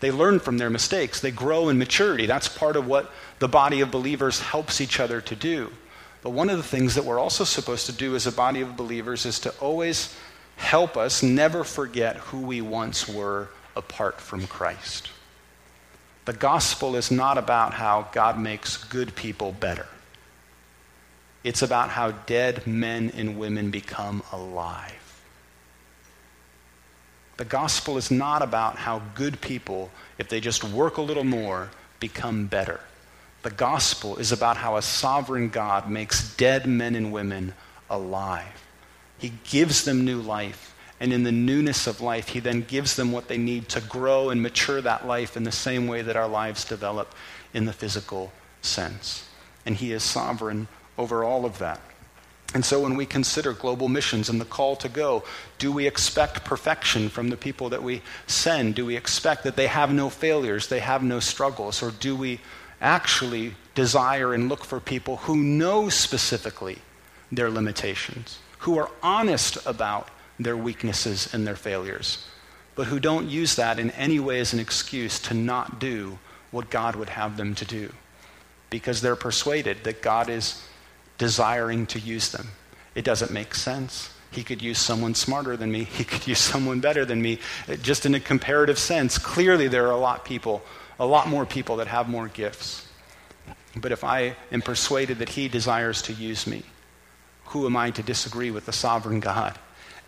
They 0.00 0.10
learn 0.10 0.40
from 0.40 0.58
their 0.58 0.70
mistakes. 0.70 1.20
They 1.20 1.30
grow 1.30 1.68
in 1.68 1.78
maturity. 1.78 2.26
That's 2.26 2.48
part 2.48 2.74
of 2.74 2.84
what 2.84 3.12
the 3.38 3.46
body 3.46 3.80
of 3.80 3.92
believers 3.92 4.40
helps 4.40 4.80
each 4.80 4.98
other 4.98 5.20
to 5.20 5.36
do. 5.36 5.70
But 6.20 6.30
one 6.30 6.50
of 6.50 6.56
the 6.56 6.64
things 6.64 6.96
that 6.96 7.04
we're 7.04 7.20
also 7.20 7.44
supposed 7.44 7.86
to 7.86 7.92
do 7.92 8.16
as 8.16 8.26
a 8.26 8.32
body 8.32 8.60
of 8.60 8.76
believers 8.76 9.24
is 9.24 9.38
to 9.40 9.50
always 9.60 10.16
help 10.56 10.96
us 10.96 11.22
never 11.22 11.62
forget 11.62 12.16
who 12.16 12.40
we 12.40 12.60
once 12.60 13.08
were 13.08 13.50
apart 13.76 14.20
from 14.20 14.48
Christ. 14.48 15.10
The 16.24 16.32
gospel 16.32 16.96
is 16.96 17.12
not 17.12 17.38
about 17.38 17.72
how 17.74 18.08
God 18.10 18.36
makes 18.36 18.82
good 18.82 19.14
people 19.14 19.52
better. 19.52 19.86
It's 21.44 21.62
about 21.62 21.90
how 21.90 22.10
dead 22.10 22.66
men 22.66 23.12
and 23.14 23.38
women 23.38 23.70
become 23.70 24.24
alive. 24.32 24.97
The 27.38 27.44
gospel 27.44 27.96
is 27.96 28.10
not 28.10 28.42
about 28.42 28.76
how 28.76 29.00
good 29.14 29.40
people, 29.40 29.90
if 30.18 30.28
they 30.28 30.40
just 30.40 30.64
work 30.64 30.96
a 30.96 31.02
little 31.02 31.24
more, 31.24 31.70
become 32.00 32.46
better. 32.46 32.80
The 33.42 33.50
gospel 33.50 34.16
is 34.16 34.32
about 34.32 34.56
how 34.56 34.76
a 34.76 34.82
sovereign 34.82 35.48
God 35.48 35.88
makes 35.88 36.36
dead 36.36 36.66
men 36.66 36.96
and 36.96 37.12
women 37.12 37.54
alive. 37.88 38.64
He 39.18 39.32
gives 39.44 39.84
them 39.84 40.04
new 40.04 40.20
life. 40.20 40.74
And 41.00 41.12
in 41.12 41.22
the 41.22 41.30
newness 41.30 41.86
of 41.86 42.00
life, 42.00 42.30
he 42.30 42.40
then 42.40 42.62
gives 42.62 42.96
them 42.96 43.12
what 43.12 43.28
they 43.28 43.38
need 43.38 43.68
to 43.68 43.80
grow 43.80 44.30
and 44.30 44.42
mature 44.42 44.80
that 44.80 45.06
life 45.06 45.36
in 45.36 45.44
the 45.44 45.52
same 45.52 45.86
way 45.86 46.02
that 46.02 46.16
our 46.16 46.26
lives 46.26 46.64
develop 46.64 47.14
in 47.54 47.66
the 47.66 47.72
physical 47.72 48.32
sense. 48.62 49.28
And 49.64 49.76
he 49.76 49.92
is 49.92 50.02
sovereign 50.02 50.66
over 50.98 51.22
all 51.22 51.44
of 51.44 51.58
that. 51.58 51.80
And 52.54 52.64
so 52.64 52.80
when 52.80 52.96
we 52.96 53.04
consider 53.04 53.52
global 53.52 53.88
missions 53.88 54.30
and 54.30 54.40
the 54.40 54.46
call 54.46 54.74
to 54.76 54.88
go, 54.88 55.22
do 55.58 55.70
we 55.70 55.86
expect 55.86 56.44
perfection 56.44 57.10
from 57.10 57.28
the 57.28 57.36
people 57.36 57.68
that 57.68 57.82
we 57.82 58.00
send? 58.26 58.74
Do 58.74 58.86
we 58.86 58.96
expect 58.96 59.44
that 59.44 59.56
they 59.56 59.66
have 59.66 59.92
no 59.92 60.08
failures, 60.08 60.68
they 60.68 60.80
have 60.80 61.02
no 61.02 61.20
struggles? 61.20 61.82
Or 61.82 61.90
do 61.90 62.16
we 62.16 62.40
actually 62.80 63.54
desire 63.74 64.32
and 64.32 64.48
look 64.48 64.64
for 64.64 64.80
people 64.80 65.18
who 65.18 65.36
know 65.36 65.90
specifically 65.90 66.78
their 67.30 67.50
limitations, 67.50 68.38
who 68.60 68.78
are 68.78 68.90
honest 69.02 69.58
about 69.66 70.08
their 70.38 70.56
weaknesses 70.56 71.32
and 71.34 71.46
their 71.46 71.56
failures, 71.56 72.24
but 72.74 72.86
who 72.86 72.98
don't 72.98 73.28
use 73.28 73.56
that 73.56 73.78
in 73.78 73.90
any 73.90 74.20
way 74.20 74.40
as 74.40 74.54
an 74.54 74.60
excuse 74.60 75.18
to 75.18 75.34
not 75.34 75.78
do 75.78 76.18
what 76.50 76.70
God 76.70 76.96
would 76.96 77.10
have 77.10 77.36
them 77.36 77.54
to 77.56 77.64
do? 77.66 77.92
Because 78.70 79.02
they're 79.02 79.16
persuaded 79.16 79.84
that 79.84 80.00
God 80.00 80.30
is 80.30 80.62
desiring 81.18 81.86
to 81.86 81.98
use 81.98 82.30
them. 82.30 82.48
It 82.94 83.04
doesn't 83.04 83.30
make 83.30 83.54
sense. 83.54 84.10
He 84.30 84.44
could 84.44 84.62
use 84.62 84.78
someone 84.78 85.14
smarter 85.14 85.56
than 85.56 85.70
me. 85.70 85.84
He 85.84 86.04
could 86.04 86.26
use 86.26 86.38
someone 86.38 86.80
better 86.80 87.04
than 87.04 87.20
me. 87.20 87.38
Uh, 87.68 87.76
just 87.76 88.06
in 88.06 88.14
a 88.14 88.20
comparative 88.20 88.78
sense, 88.78 89.18
clearly 89.18 89.68
there 89.68 89.86
are 89.86 89.92
a 89.92 89.98
lot 89.98 90.24
people, 90.24 90.62
a 90.98 91.06
lot 91.06 91.28
more 91.28 91.44
people 91.44 91.76
that 91.76 91.86
have 91.88 92.08
more 92.08 92.28
gifts. 92.28 92.86
But 93.76 93.92
if 93.92 94.04
I 94.04 94.36
am 94.52 94.62
persuaded 94.62 95.18
that 95.18 95.28
he 95.28 95.48
desires 95.48 96.02
to 96.02 96.12
use 96.12 96.46
me, 96.46 96.62
who 97.46 97.66
am 97.66 97.76
I 97.76 97.90
to 97.92 98.02
disagree 98.02 98.50
with 98.50 98.66
the 98.66 98.72
sovereign 98.72 99.20
God 99.20 99.58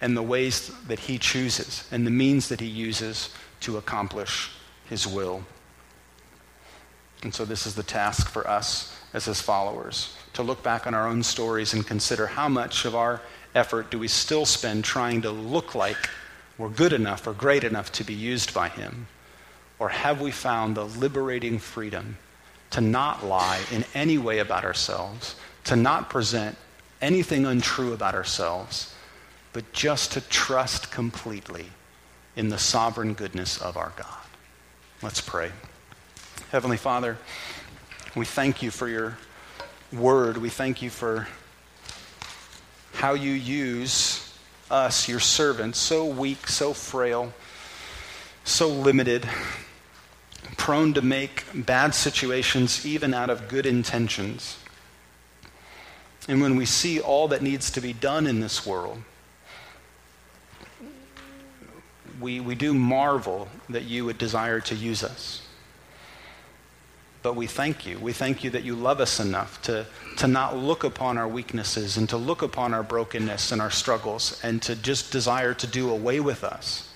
and 0.01 0.17
the 0.17 0.23
ways 0.23 0.71
that 0.89 0.99
he 0.99 1.19
chooses 1.19 1.89
and 1.91 2.07
the 2.07 2.11
means 2.11 2.49
that 2.49 2.61
he 2.61 2.67
uses 2.67 3.31
to 3.61 3.79
accomplish 3.79 4.51
his 4.89 5.07
will? 5.07 5.43
And 7.23 7.35
so 7.35 7.45
this 7.45 7.67
is 7.67 7.75
the 7.75 7.83
task 7.83 8.29
for 8.29 8.47
us 8.49 8.97
as 9.13 9.25
his 9.25 9.41
followers 9.41 10.15
to 10.41 10.47
look 10.47 10.63
back 10.63 10.87
on 10.87 10.95
our 10.95 11.07
own 11.07 11.23
stories 11.23 11.75
and 11.75 11.87
consider 11.87 12.27
how 12.27 12.49
much 12.49 12.87
of 12.87 12.95
our 12.95 13.21
effort 13.55 13.91
do 13.91 13.99
we 13.99 14.09
still 14.09 14.47
spend 14.47 14.83
trying 14.83 15.21
to 15.23 15.31
look 15.31 15.75
like 15.75 15.97
we're 16.57 16.71
good 16.71 16.93
enough 16.93 17.27
or 17.27 17.33
great 17.33 17.63
enough 17.63 17.93
to 17.93 18.05
be 18.05 18.15
used 18.15 18.55
by 18.55 18.69
him? 18.69 19.07
Or 19.79 19.91
have 19.91 20.21
we 20.21 20.31
found 20.31 20.77
the 20.77 20.85
liberating 20.85 21.59
freedom 21.59 22.17
to 22.71 22.81
not 22.81 23.25
lie 23.25 23.61
in 23.71 23.85
any 23.95 24.17
way 24.17 24.39
about 24.39 24.65
ourselves, 24.65 25.37
to 25.65 25.77
not 25.77 26.09
present 26.09 26.57
anything 27.03 27.45
untrue 27.45 27.93
about 27.93 28.15
ourselves, 28.15 28.95
but 29.53 29.73
just 29.73 30.13
to 30.13 30.21
trust 30.23 30.91
completely 30.91 31.67
in 32.37 32.49
the 32.49 32.59
sovereign 32.59 33.13
goodness 33.13 33.61
of 33.61 33.77
our 33.77 33.93
God? 33.97 34.27
Let's 35.03 35.21
pray. 35.21 35.51
Heavenly 36.51 36.77
Father, 36.77 37.19
we 38.17 38.25
thank 38.25 38.63
you 38.63 38.71
for 38.71 38.89
your 38.89 39.19
word. 39.93 40.37
We 40.37 40.49
thank 40.49 40.83
you 40.83 40.91
for 40.91 41.27
how 42.95 43.15
you 43.15 43.33
use 43.33 44.33
us, 44.71 45.09
your 45.09 45.21
servants, 45.21 45.79
so 45.79 46.05
weak, 46.05 46.47
so 46.47 46.73
frail, 46.73 47.33
so 48.45 48.69
limited, 48.69 49.29
prone 50.57 50.95
to 50.95 51.03
make 51.03 51.45
bad 51.55 51.95
situations 51.95 52.87
even 52.87 53.15
out 53.15 53.31
of 53.31 53.49
good 53.49 53.67
intentions. 53.67 54.59
And 56.29 56.41
when 56.41 56.57
we 56.57 56.67
see 56.67 57.01
all 57.01 57.29
that 57.29 57.43
needs 57.43 57.71
to 57.73 57.81
be 57.81 57.93
done 57.93 58.27
in 58.27 58.41
this 58.41 58.65
world, 58.67 59.03
we, 62.21 62.39
we 62.39 62.55
do 62.55 62.75
marvel 62.75 63.49
that 63.69 63.85
you 63.85 64.05
would 64.05 64.19
desire 64.19 64.61
to 64.61 64.75
use 64.75 65.03
us. 65.03 65.43
But 67.23 67.37
we 67.37 67.47
thank 67.47 67.87
you. 67.87 67.99
We 67.99 68.13
thank 68.13 68.43
you 68.45 68.51
that 68.51 68.65
you 68.65 68.75
love 68.75 69.01
us 69.01 69.21
enough 69.21 69.61
to, 69.63 69.87
to 70.17 70.27
not 70.27 70.57
look 70.57 70.85
upon 70.85 71.19
our 71.19 71.29
weaknesses 71.29 71.97
and 71.97 72.09
to 72.09 72.17
look 72.17 72.41
upon 72.41 72.73
our 72.73 72.83
brokenness 72.83 73.53
and 73.53 73.61
our 73.61 73.71
struggles 73.71 74.41
and 74.43 74.63
to 74.63 74.75
just 74.75 75.13
desire 75.13 75.53
to 75.55 75.67
do 75.67 75.91
away 75.91 76.21
with 76.21 76.45
us. 76.45 76.93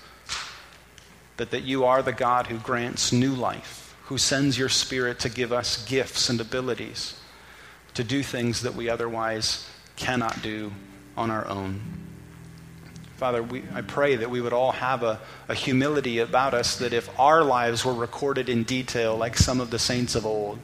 But 1.37 1.51
that 1.51 1.63
you 1.63 1.83
are 1.85 2.01
the 2.01 2.13
God 2.13 2.47
who 2.47 2.57
grants 2.57 3.11
new 3.11 3.33
life, 3.33 3.95
who 4.05 4.17
sends 4.17 4.57
your 4.57 4.69
Spirit 4.69 5.19
to 5.19 5.29
give 5.29 5.51
us 5.51 5.85
gifts 5.85 6.29
and 6.29 6.41
abilities 6.41 7.19
to 7.95 8.03
do 8.03 8.21
things 8.21 8.61
that 8.61 8.75
we 8.75 8.89
otherwise 8.89 9.67
cannot 9.95 10.41
do 10.41 10.71
on 11.17 11.31
our 11.31 11.47
own. 11.47 12.04
Father, 13.17 13.41
we, 13.41 13.63
I 13.73 13.81
pray 13.81 14.17
that 14.17 14.29
we 14.29 14.41
would 14.41 14.51
all 14.51 14.73
have 14.73 15.01
a, 15.01 15.19
a 15.47 15.55
humility 15.55 16.19
about 16.19 16.53
us 16.53 16.77
that 16.79 16.91
if 16.91 17.09
our 17.17 17.43
lives 17.43 17.85
were 17.85 17.93
recorded 17.93 18.49
in 18.49 18.63
detail 18.63 19.15
like 19.15 19.37
some 19.37 19.61
of 19.61 19.71
the 19.71 19.79
saints 19.79 20.15
of 20.15 20.25
old, 20.25 20.59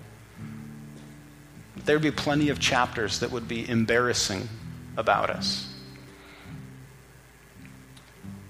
there'd 1.86 2.02
be 2.02 2.12
plenty 2.12 2.50
of 2.50 2.60
chapters 2.60 3.20
that 3.20 3.32
would 3.32 3.48
be 3.48 3.68
embarrassing 3.68 4.50
about 4.98 5.30
us. 5.30 5.74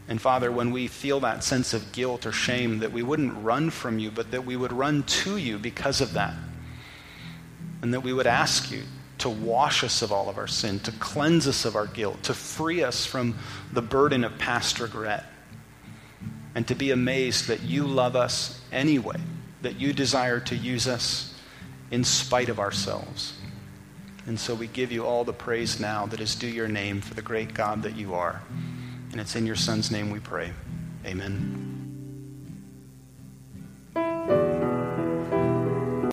And 0.07 0.19
Father, 0.19 0.51
when 0.51 0.71
we 0.71 0.87
feel 0.87 1.19
that 1.21 1.43
sense 1.43 1.73
of 1.73 1.91
guilt 1.91 2.25
or 2.25 2.31
shame, 2.31 2.79
that 2.79 2.91
we 2.91 3.03
wouldn't 3.03 3.43
run 3.43 3.69
from 3.69 3.99
you, 3.99 4.09
but 4.09 4.31
that 4.31 4.45
we 4.45 4.57
would 4.57 4.73
run 4.73 5.03
to 5.03 5.37
you 5.37 5.59
because 5.59 6.01
of 6.01 6.13
that. 6.13 6.33
And 7.83 7.93
that 7.93 8.01
we 8.01 8.11
would 8.11 8.27
ask 8.27 8.71
you 8.71 8.81
to 9.21 9.29
wash 9.29 9.83
us 9.83 10.01
of 10.01 10.11
all 10.11 10.29
of 10.29 10.37
our 10.37 10.47
sin, 10.47 10.79
to 10.79 10.91
cleanse 10.93 11.47
us 11.47 11.65
of 11.65 11.75
our 11.75 11.87
guilt, 11.87 12.21
to 12.23 12.33
free 12.33 12.83
us 12.83 13.05
from 13.05 13.37
the 13.71 13.81
burden 13.81 14.23
of 14.23 14.37
past 14.37 14.79
regret, 14.79 15.25
and 16.55 16.67
to 16.67 16.75
be 16.75 16.91
amazed 16.91 17.47
that 17.47 17.61
you 17.61 17.85
love 17.85 18.15
us 18.15 18.59
anyway, 18.71 19.17
that 19.61 19.79
you 19.79 19.93
desire 19.93 20.39
to 20.39 20.55
use 20.55 20.87
us 20.87 21.33
in 21.91 22.03
spite 22.03 22.49
of 22.49 22.59
ourselves. 22.59 23.33
And 24.25 24.39
so 24.39 24.53
we 24.55 24.67
give 24.67 24.91
you 24.91 25.05
all 25.05 25.23
the 25.23 25.33
praise 25.33 25.79
now 25.79 26.05
that 26.07 26.19
is 26.19 26.35
due 26.35 26.47
your 26.47 26.67
name 26.67 27.01
for 27.01 27.13
the 27.13 27.21
great 27.21 27.53
God 27.53 27.83
that 27.83 27.95
you 27.95 28.13
are. 28.13 28.41
And 29.11 29.19
it's 29.19 29.35
in 29.35 29.45
your 29.45 29.55
Son's 29.55 29.91
name 29.91 30.09
we 30.09 30.19
pray. 30.19 30.51
Amen. 31.05 31.70